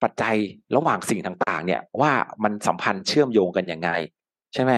[0.03, 0.37] ปัจจัย
[0.77, 2.13] ระหว่างสิ่งต่างๆ เนี่ยว่า
[2.45, 3.91] มันสัมพันธ์เชื่อมโยงกันยังไง
[4.55, 4.73] ใช่ไหม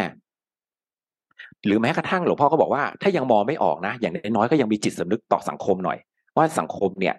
[1.66, 5.98] หรือแม้กระทั่งหลวงพ่อก็บอกว่าถ้ายังมองไม่ออกนะ อย่างน้อยก็ยังมีจิตสำนึกต่อสังคมหน่อย
[6.36, 7.14] ว่าสังคมเนี่ย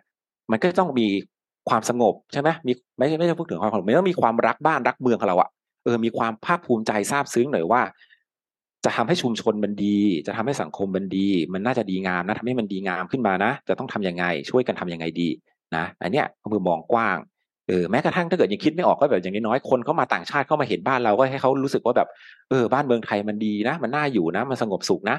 [0.52, 1.08] มันก็ต้องมี
[1.70, 5.50] ความสงบใช่ไหมมีไม่ไม่ใช่พูดถึงความสงบมันต้องมีความรักบ้านรักเมืองของเราอะ
[5.84, 7.82] เออมีความภาคภูมิใจซาบซึ้งหน่อยว่า
[8.86, 15.30] จะทำให้ชุมชนมันดี จะทำให้สังคมมันดี มันน่าจะดีงามนะทำให้มันดีงามขึ้นมานะ จะต้องทํำยังไง ช่วยกันทํำยังไงดี
[15.76, 17.18] นะอันเนี้ยก็คือมองกว้าง
[17.68, 22.08] เออแม้กระทั่งถ้าเกิดยังคิดไม่ออกก็แบบอย่างน้อยคนเขามาต่างชาติเข้ามาเห็นบ้านเราก็ให้เขารู้สึกว่าแบบ
[22.50, 25.18] เออบ้านเมืองไทยมันดีนะ มันน่าอยู่นะ มันสงบสุขนะ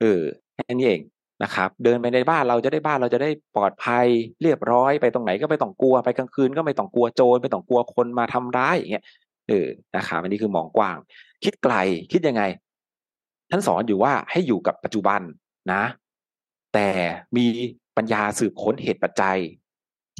[0.00, 0.20] เออ
[0.54, 1.00] แค่นี้เอง
[1.42, 4.06] นะครับ เดินไปในบ้านเราจะได้บ้านเราจะได้ปลอดภัย
[4.42, 9.04] เรียบร้อยไปตรงไหนก็ไม่ต้องกลัวไปกลางคืนก็ไม่ต้องกลัวโจรไม่ต้องกลัวคนมาทำร้ายอย่างเงี้ย
[9.48, 9.66] เออ
[9.96, 10.96] นะครับอันนี้คือมองกว้าง
[11.44, 11.74] คิดไกล
[12.12, 12.42] คิดยังไง
[13.50, 15.20] ท่านสอนอยู่ว่าให้อยู่กับปัจจุบัน
[15.72, 15.82] นะ
[16.74, 16.88] แต่
[17.36, 17.46] มี
[17.96, 19.38] ปัญญาสืบค้นเหตุปัจจัย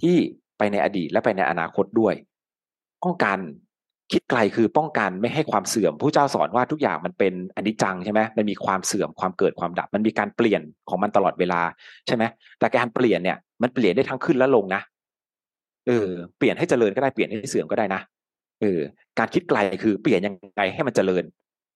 [0.01, 0.17] ที่
[0.59, 2.15] ไปในอดีตและไปในอนาคตด้วย
[3.03, 3.39] ป้องกัน
[4.15, 11.61] คิดไกลคือป้องกันไม่ให้ความเสื่อมผู้เจ้าสอนว่าทุกอย่างมันเป็นอนิจจังใช่ไหมมันมีความเสื่อมความเกิดความดับ มันมีการเปลี่ยนของมันตลอดเวลา
[12.07, 12.25] ใช่ไหม
[12.59, 14.83] แต่การเปลี่ยนเนี่ย มันเปลี่ยนได้ทั้งขึ้นและลงนะ
[15.87, 16.09] เออ
[16.39, 18.01] เปลี่ยนให้เจริญก็ได้เปลี่ยนให้เสื่อมก็ได้นะ
[18.62, 18.81] เออ
[19.19, 21.25] การคิดไกลคือเปลี่ยนยังไงให้มันเจริญ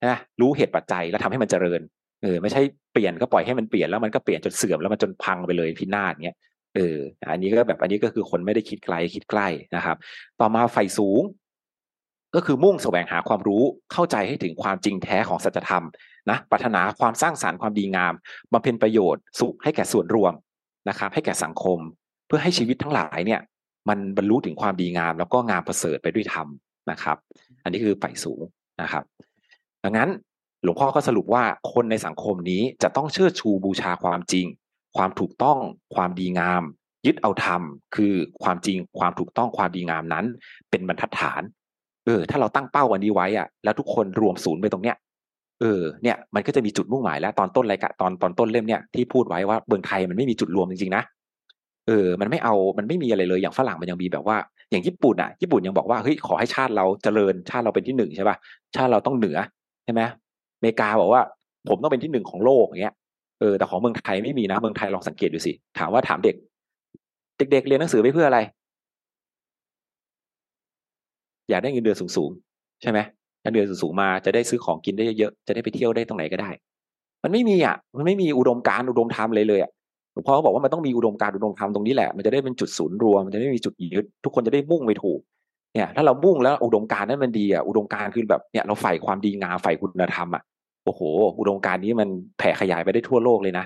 [0.07, 1.81] นะรู้เหตุปัจจัยแล้วทำให้มันเจริญ
[2.23, 2.61] เออไม่ใช่
[2.93, 6.37] เปลี่ยนก็ปล่อยให้มันเปลี่ยนแล้วมันก็เปลี่ยนจนเสื่อมแล้วมันจนพังไปเลยพินาศเนี้ย
[6.77, 6.99] เออ
[7.31, 9.97] อันนี้ก็แบบอันนี้ก็คือคนไม่ได้คิดไกลคิดใกล้นะครับ
[10.41, 11.23] ต่อมาไฟสูง
[12.35, 13.63] ก็คือมุ่งแสวงหาความรู้
[13.93, 15.85] เข้าใจให้ถึงความจริงแท้ของสัจธรรม
[16.31, 18.13] นะปรารถนาความสร้างสารรค์ความดีงาม
[18.53, 20.33] บำเพ็ญประโยชน์สุขให้แก่ส่วนรวม
[20.89, 21.79] นะครับ ให้แก่สังคม
[22.27, 23.41] เพื่อให้ชีวิตทั้งหลายเนี่ย
[23.89, 26.47] มันบรรลุถึงความดีงาม แล้วก็งามประเสริฐไปด้วยธรรม
[26.91, 27.17] นะครับ
[27.63, 28.43] อันนี้คือไฟสูง
[28.83, 29.05] นะครับ
[29.85, 30.11] ดังนั้น
[30.63, 34.47] หลวงพ่อก็สรุปว่าคนในสังคมนี้จะต้องเชิดชูบูชาความจริง
[34.97, 35.59] ความถูกต้อง
[35.95, 36.63] ความดีงาม
[37.07, 37.63] ยึดเอาธรรม
[37.95, 40.27] คือความจริงความถูกต้องความดีงามนั้น
[40.71, 41.43] เป็นบรรทัดฐาน
[42.09, 44.97] เออ ถ้าเราตั้งเป้าวันนี้ไว้อะแล้วทุกคนรวมศูนย์ไปตรงเนี้ย
[45.61, 51.03] เออเนี่ยมันก็จะมีจุดมุ่งหมายแล้วตอนต้นรายการตอนตอนต้นเล่มเนี่ยที่พูดไว้ว่าเมืองไทยมันไม่มีจุดรวมจริงๆนะ
[51.87, 54.37] เออ มันไม่เอามันไม่มีอะไรเลยอย่างฝรั่งมันยังมีแบบว่า
[54.71, 58.37] อย่างญี่ปุ่นอะญี่ปุ่นยังบอกว่าเฮ้ยขอให้ชาติเราเจริญชาติเราเป็นที่หนึ่งใช่ป่ะ
[58.77, 59.39] ชาติเราต้องเหนือ
[59.85, 60.03] ใช่ไหม
[60.57, 61.23] อเมริกาบอกว่า
[61.69, 62.95] ผมต้องเป็นที่หนึ่งของโลกอย่างเงี้ย
[63.41, 66.37] เออแต่ของเมืองไทยไม่มีนะเมืองไทยลองสังเกตดูสิถามว่าถามเด็ก
[67.53, 68.41] เด็กๆเรียนหนังสือไปเพื่ออะไร
[71.51, 72.99] อยากได้เงินเดือนสูงๆใช่ไหม
[73.43, 76.51] เงินเดือนสูงๆมาจะได้ซื้อของกินได้เยอะจะได้ไปเที่ยวได้ตรงไหนก็ได้
[77.25, 79.71] มันไม่มีอะ มันไม่มีอุดมการอุดมธรรมเลยเลยอะ
[80.13, 85.21] หลวงพ่อเขาบอกว่ามันต้องมีอุดมการอุดมธรรมตรงนี้แหละมันจะได้เป็นจุดศูนย์รวมมันจะได้มีจุดยึดทุกคนจะได้มุ่งไปถูก
[85.75, 90.43] เนี่ยถ้าเรามุ่งแล้วอุดมการนั้นมันดีอะอุดมการคือแบบเนี่ยเราใฝ่ความดีงามใฝ่คุณธรรมอะ
[90.85, 91.01] โอ้โห
[91.39, 93.65] อุดมการนี้มันแผ่ขยายไปได้ทั่วโลกเลยนะ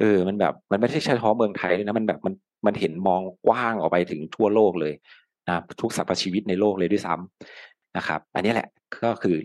[0.00, 2.34] เออ มันแบบมันไม่ใช่เฉพาะเมืองไทยเลยนะมันแบบมัน
[2.66, 4.92] มันเห็นมองกว้างออกไปถึงทั่วโลกเลย
[5.48, 8.68] นะทุกสรรพชีวิตในโลกเลยด้วยซ้ำนะครับ อันนี้แหละ
[9.04, 9.36] ก็คือ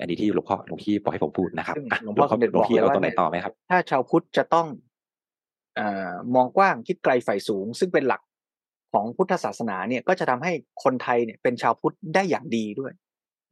[0.00, 4.66] อันนี้ที่หลวงพ่อหลวงพี่บอกให้ผมพูดนะครับหลวงพ่อหลวงพี่เอาตรงไหนต่อไหมครับ ถ้าชาวพุทธจะต้อง
[5.78, 5.80] อ
[6.34, 8.22] มองกว้างคิดไกลฝ่ายสูง ซึ่งเป็นหลัก
[8.92, 10.52] ของพุทธศาสนาเนี่ยก็จะทำให้
[10.84, 12.92] คนไทยเนี่ยเป็นชาวพุทธได้อย่างดีด้วย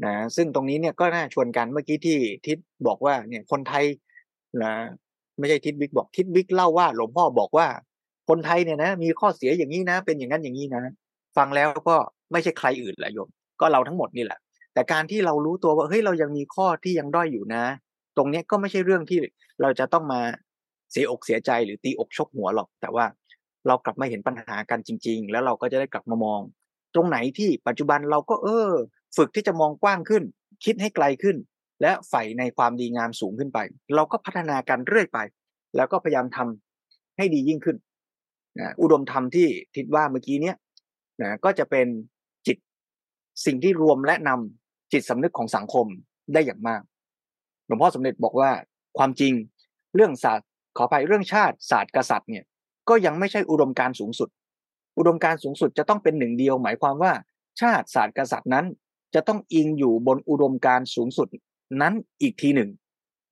[0.05, 3.85] นะซึ่งตรงนี้เนี่ยก็น่าชวนกันเมื่อกี้ที่ทิศบอกว่าเนี่ยคนไทย
[4.65, 4.75] นะ
[5.39, 7.67] ไม่ใช่ทิศบิ๊กบอกทิศบิ๊กเล่าว่า หลวงพ่อบอกว่า
[8.29, 10.83] คนไทยเนี่ยนะมีข้อเสียอย่างนี้นะ เป็นอย่างนั้นอย่างนี้นะ
[11.37, 11.97] ฟังแล้วก็
[12.33, 13.29] ไม่ใช่ใครอื่นแหละโยม
[13.61, 14.39] ก็เราทั้งหมดนี่แหละ
[14.75, 17.65] แต่การที่เรารู้ตัวว่าเฮ้ยเรายังมีข้อที่ยังด้อยอยู่นะ
[18.17, 19.19] ตรงนี้ก็ไม่ใช่เรื่องที่
[19.63, 20.21] เราจะต้องมา
[20.91, 23.05] เสียอกเสียใจหรือตีอกชกหัวหรอก แต่ว่า
[23.67, 26.41] เรากลับมาเห็นปัญหากันจริง ๆ แล้วเราก็จะได้กลับมามอง
[26.95, 28.71] ตรงไหนที่ปัจจุบันเราก็เออ
[29.17, 30.23] ฝึกที่จะมองกว้างขึ้น
[30.65, 31.37] คิดให้ไกลขึ้น
[31.83, 33.59] และใฝ่ในความดีงามสูงขึ้นไป
[33.95, 35.19] เราก็พัฒนากันเรื่อยไป
[35.77, 37.77] แล้วก็พยายามทำให้ดียิ่งขึ้น
[38.59, 40.57] นะอุดมธรรมที่ทิดว่าเมื่อกี้เนี้ย
[41.23, 41.87] นะก็จะเป็น
[42.47, 42.57] จิต
[43.47, 45.87] สิ่งที่รวมและนำจิตสำนึกของสังคม
[46.33, 46.83] ได้อย่างมาก
[47.67, 48.51] หลวงพ่อสมเด็จบอกว่า
[48.99, 49.33] ความจริง
[49.95, 52.45] เรื่องศาสตร์ขออภัยเรื่องชาติศาสตร์กษัตริย์เนี่ย
[52.89, 54.29] ก็ยังไม่ใช่อุดมการสูงสุด
[54.99, 57.13] อุดมการสูงสุดจะต้องเป็นหนึ่งเดียว หมายความว่า
[57.61, 58.67] ชาติศาสตร์กษัตริย์นั้น
[59.15, 61.29] จะต้องอิงอยู่บนอุดมการสูงสุด
[61.83, 62.71] นั้นอีกทีหนึ่ง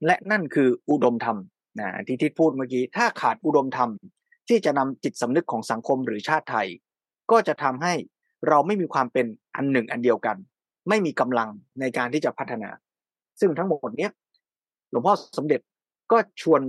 [0.06, 1.36] และนั่นคืออุดมธรรม
[1.80, 3.90] นะที่ทิศพูดเมื่อกี้ถ้าขาดอุดมธรรม
[4.48, 6.68] ที่จะนำจิตสำนึกของสังคมหรือชาติไทย
[7.30, 7.94] ก็จะทำให้
[8.48, 9.26] เราไม่มีความเป็น
[9.56, 10.36] อันหนึ่งอันเดียวกัน
[10.88, 11.48] ไม่มีกำลัง
[11.80, 12.70] ในการที่จะพัฒนา
[13.40, 14.12] ซึ่งทั้งหมดเนี้ย
[14.90, 15.60] หลวงพ่อสมเด็จ
[16.12, 16.60] ก็ชวน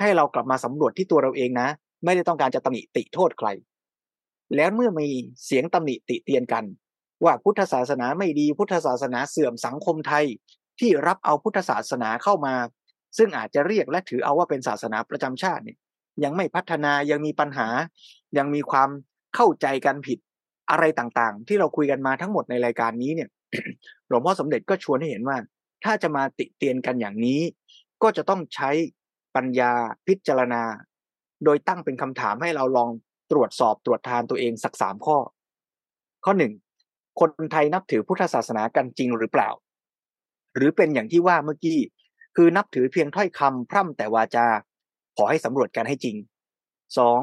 [0.00, 1.68] ให้เรากลับมาสำรวจที่ตัวเราเองนะ
[2.04, 3.48] ไม่ได้ต้องการจะตำหนิติโทษใคร
[4.56, 5.08] แล้วเมื่อมี
[5.44, 6.64] เสียงตำหนิติเตียนกัน
[7.24, 10.24] ว่าพุทธศาสนาไม่ดีพุทธศาสนาเสื่อมสังคมไทย
[10.80, 12.54] ที่รับเอาพุทธศาสนาเข้ามา
[13.18, 15.78] ซึ่งอาจจะเรียกและถือเอาว่าเป็นศาสนาประจำชาติเนี่ย
[16.24, 17.68] ยังไม่พัฒนายังมีปัญหา
[18.38, 18.88] ยังมีความ
[19.34, 20.18] เข้าใจกันผิด
[20.70, 23.28] อะไรต่างๆ ที่เราคุยกันมาทั้งหมดในรายการนี้เนี่ย
[24.08, 25.36] หลวงพ่อสมเด็จก็ชวนให้เห็นว่า
[25.84, 27.40] ถ้าจะมาติเตียนกันอย่างนี้
[28.02, 28.70] ก็จะต้องใช้
[29.36, 29.72] ปัญญา
[30.06, 30.62] พิจารณา
[31.44, 32.90] โดยตั้งเป็นคำถามให้เราลอง
[33.30, 35.18] ตรวจสอบตรวจทานตัวเองสักสามข้อ
[36.24, 36.52] ข้อหนึ่ง
[37.20, 39.50] คนไทยนับถือพุทธศาสนากันจริงหรือเปล่า
[40.54, 41.78] หรือเป็นอย่างที่ว่าเมื่อกี้
[42.36, 44.46] คือนับถือเพียงถ้อยคำพร่ำแต่วาจา
[45.16, 46.16] ขอให้สำรวจกันให้จริง
[46.98, 47.20] สอง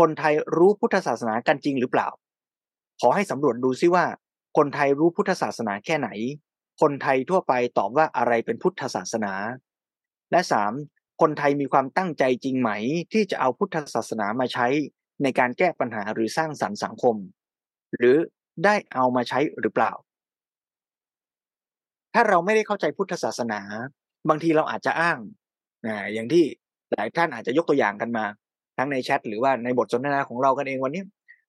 [0.00, 2.08] คนไทยรู้พุทธศาสนากันจริงหรือเปล่า
[3.00, 4.04] ขอให้สำรวจดูซิว่า
[4.56, 6.08] คนไทยรู้พุทธศาสนาแค่ไหน
[6.80, 9.32] คนไทยทั่วไปตอบว่าอะไรเป็นพุทธศาสนา
[10.30, 10.72] และสาม
[11.20, 12.70] คนไทยมีความตั้งใจจริงไหม
[13.12, 14.66] ที่จะเอาพุทธศาสนามาใช้
[15.22, 17.16] ในการแก้ปัญหาหรือสร้างสรรค์สังคม
[17.94, 18.16] หรือ
[18.64, 19.92] ได้เอามาใช้หรือเปล่า
[22.14, 23.60] ถ้าเราไม่ได้เข้าใจพุทธศาสนา
[24.28, 25.18] บางทีเราอาจจะอ้าง
[25.86, 26.44] นะอย่างที่
[26.92, 28.24] หลายท่านอาจจะยกตัวอย่างกันมา
[28.76, 31.02] ทั้งในแชทหรือว่าในบทสนทนาของเรากันเองวันนี้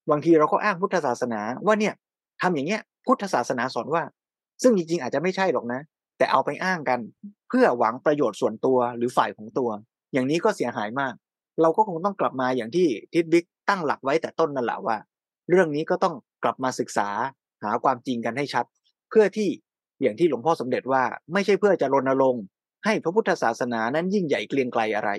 [0.09, 1.93] บางทีเราก็อ้างพุทธศาสนาว่าเนี่ย
[2.41, 4.03] ทำอย่างเงี้ย พุทธศาสนาสอนว่า
[4.61, 5.81] ซึ่งจริงๆอาจจะไม่ใช่หรอกนะ
[6.17, 6.99] แต่เอาไปอ้างกัน
[7.49, 9.69] เพื่อหวังประโยชน์ส่วนตัวหรือฝ่ายของตัว
[10.13, 11.13] อย่างนี้ก็เสียหายมาก
[11.61, 14.97] เราก็คงต้องกลับมาอย่างที่ทิดบิ๊กตั้งหลักไว้แต่ต้นนั่นแหละว่า
[15.49, 17.09] เรื่องนี้ก็ต้องกลับมาศึกษา
[17.63, 18.65] หาความจริงกันให้ชัด
[19.09, 19.49] เพื่อที่
[20.01, 21.03] อย่างที่หลวงพ่อสมเด็จว่า
[21.33, 22.43] ไม่ใช่เพื่อจะรณรงค์
[22.85, 25.09] ให้พระพุทธศาสนานั้นยิ่งใหญ่เกรียงไกลอะไร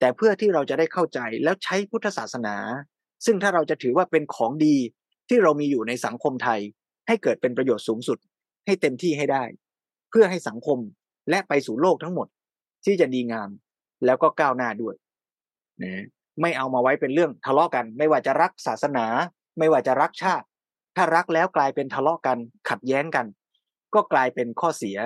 [0.00, 2.56] แต่เพื่อที่เราจะได้เข้าใจแล้วใช้พุทธศาสนา
[3.26, 4.76] ซึ่งถ้าเราจะถือว่าเป็นของดี
[5.28, 6.60] ที่เรามีอยู่ในสังคมไทย
[7.08, 8.18] ให้เกิดเป็นประโยชน์สูงสุด
[8.66, 9.44] ให้เต็มที่ให้ได้
[10.10, 10.78] เพื่อให้สังคม
[11.30, 12.28] และไปสู่โลกทั้งหมด
[12.84, 13.50] ที่จะดีงาม
[14.04, 14.94] แล้วก็ก้าวหน้าด้วย
[15.82, 16.04] นะ
[16.40, 19.06] ไม่เอามาไว้เป็นเรื่องทะเลาะกัน ไม่ว่าจะรักศาสนา
[19.58, 20.46] ไม่ว่าจะรักชาติ
[20.96, 22.38] ถ้ารักแล้วกลายเป็นทะเลาะกัน
[22.68, 23.26] ขัดแย้งกัน
[23.94, 24.98] ก็กลายเป็นข้อเสีย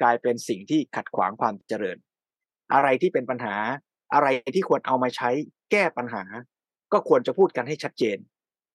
[0.00, 1.98] กลายเป็นสิ่งที่ขัดขวางความเจริญ
[2.74, 3.56] อะไรที่เป็นปัญหา
[4.12, 5.30] อะไรที่ควรเอามาใช้
[5.70, 6.22] แก้ปัญหา
[6.92, 8.18] ก็ควรจะพูดกันให้ชัดเจน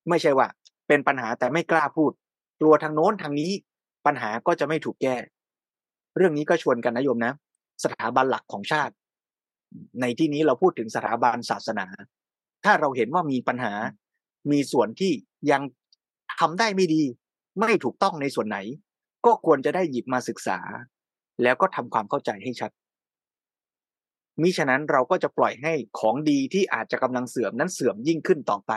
[0.10, 0.48] ไม่ใช่ว่า
[0.88, 2.12] เป็นปัญหาแต่ไม่กล้าพูด
[2.60, 3.52] กลัวทางโน้นทางนี้
[4.06, 5.16] ปัญหาก็จะไม่ถูกแก้
[6.18, 7.34] เรื่องนี้ก็ชวนกันนะโยมนะ
[7.84, 8.94] สถาบันหลักของชาติ
[10.02, 11.86] ในที่นี้เราพูดถึงสถาบันศาสนา
[12.66, 13.74] ถ้าเราเห็นว่ามีปัญหา
[14.52, 15.12] มีส่วนที่
[15.52, 15.62] ยัง
[16.40, 17.04] ทำได้ไม่ดี
[17.60, 18.58] ไม่ถูกต้องในส่วนไหน
[19.26, 20.60] ก็ควรจะได้หยิบมาศึกษา
[21.44, 22.72] แล้วก็ทำความเข้าใจให้ชัด
[24.44, 28.74] มิฉะนั้นเราก็จะปล่อยให้ของดีที่อาจจะกำลังเสื่อมนั้นเสื่อมยิ่งขึ้นต่อไป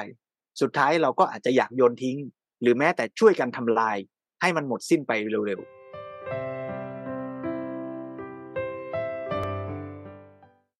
[0.60, 2.18] สุดท้ายเราก็อาจจะอยากโยนทิ้ง
[2.62, 3.96] หรือแม้แต่ช่วยกันทำลาย
[4.40, 5.12] ให้มันหมดสิ้นไป
[5.46, 5.81] เร็วๆ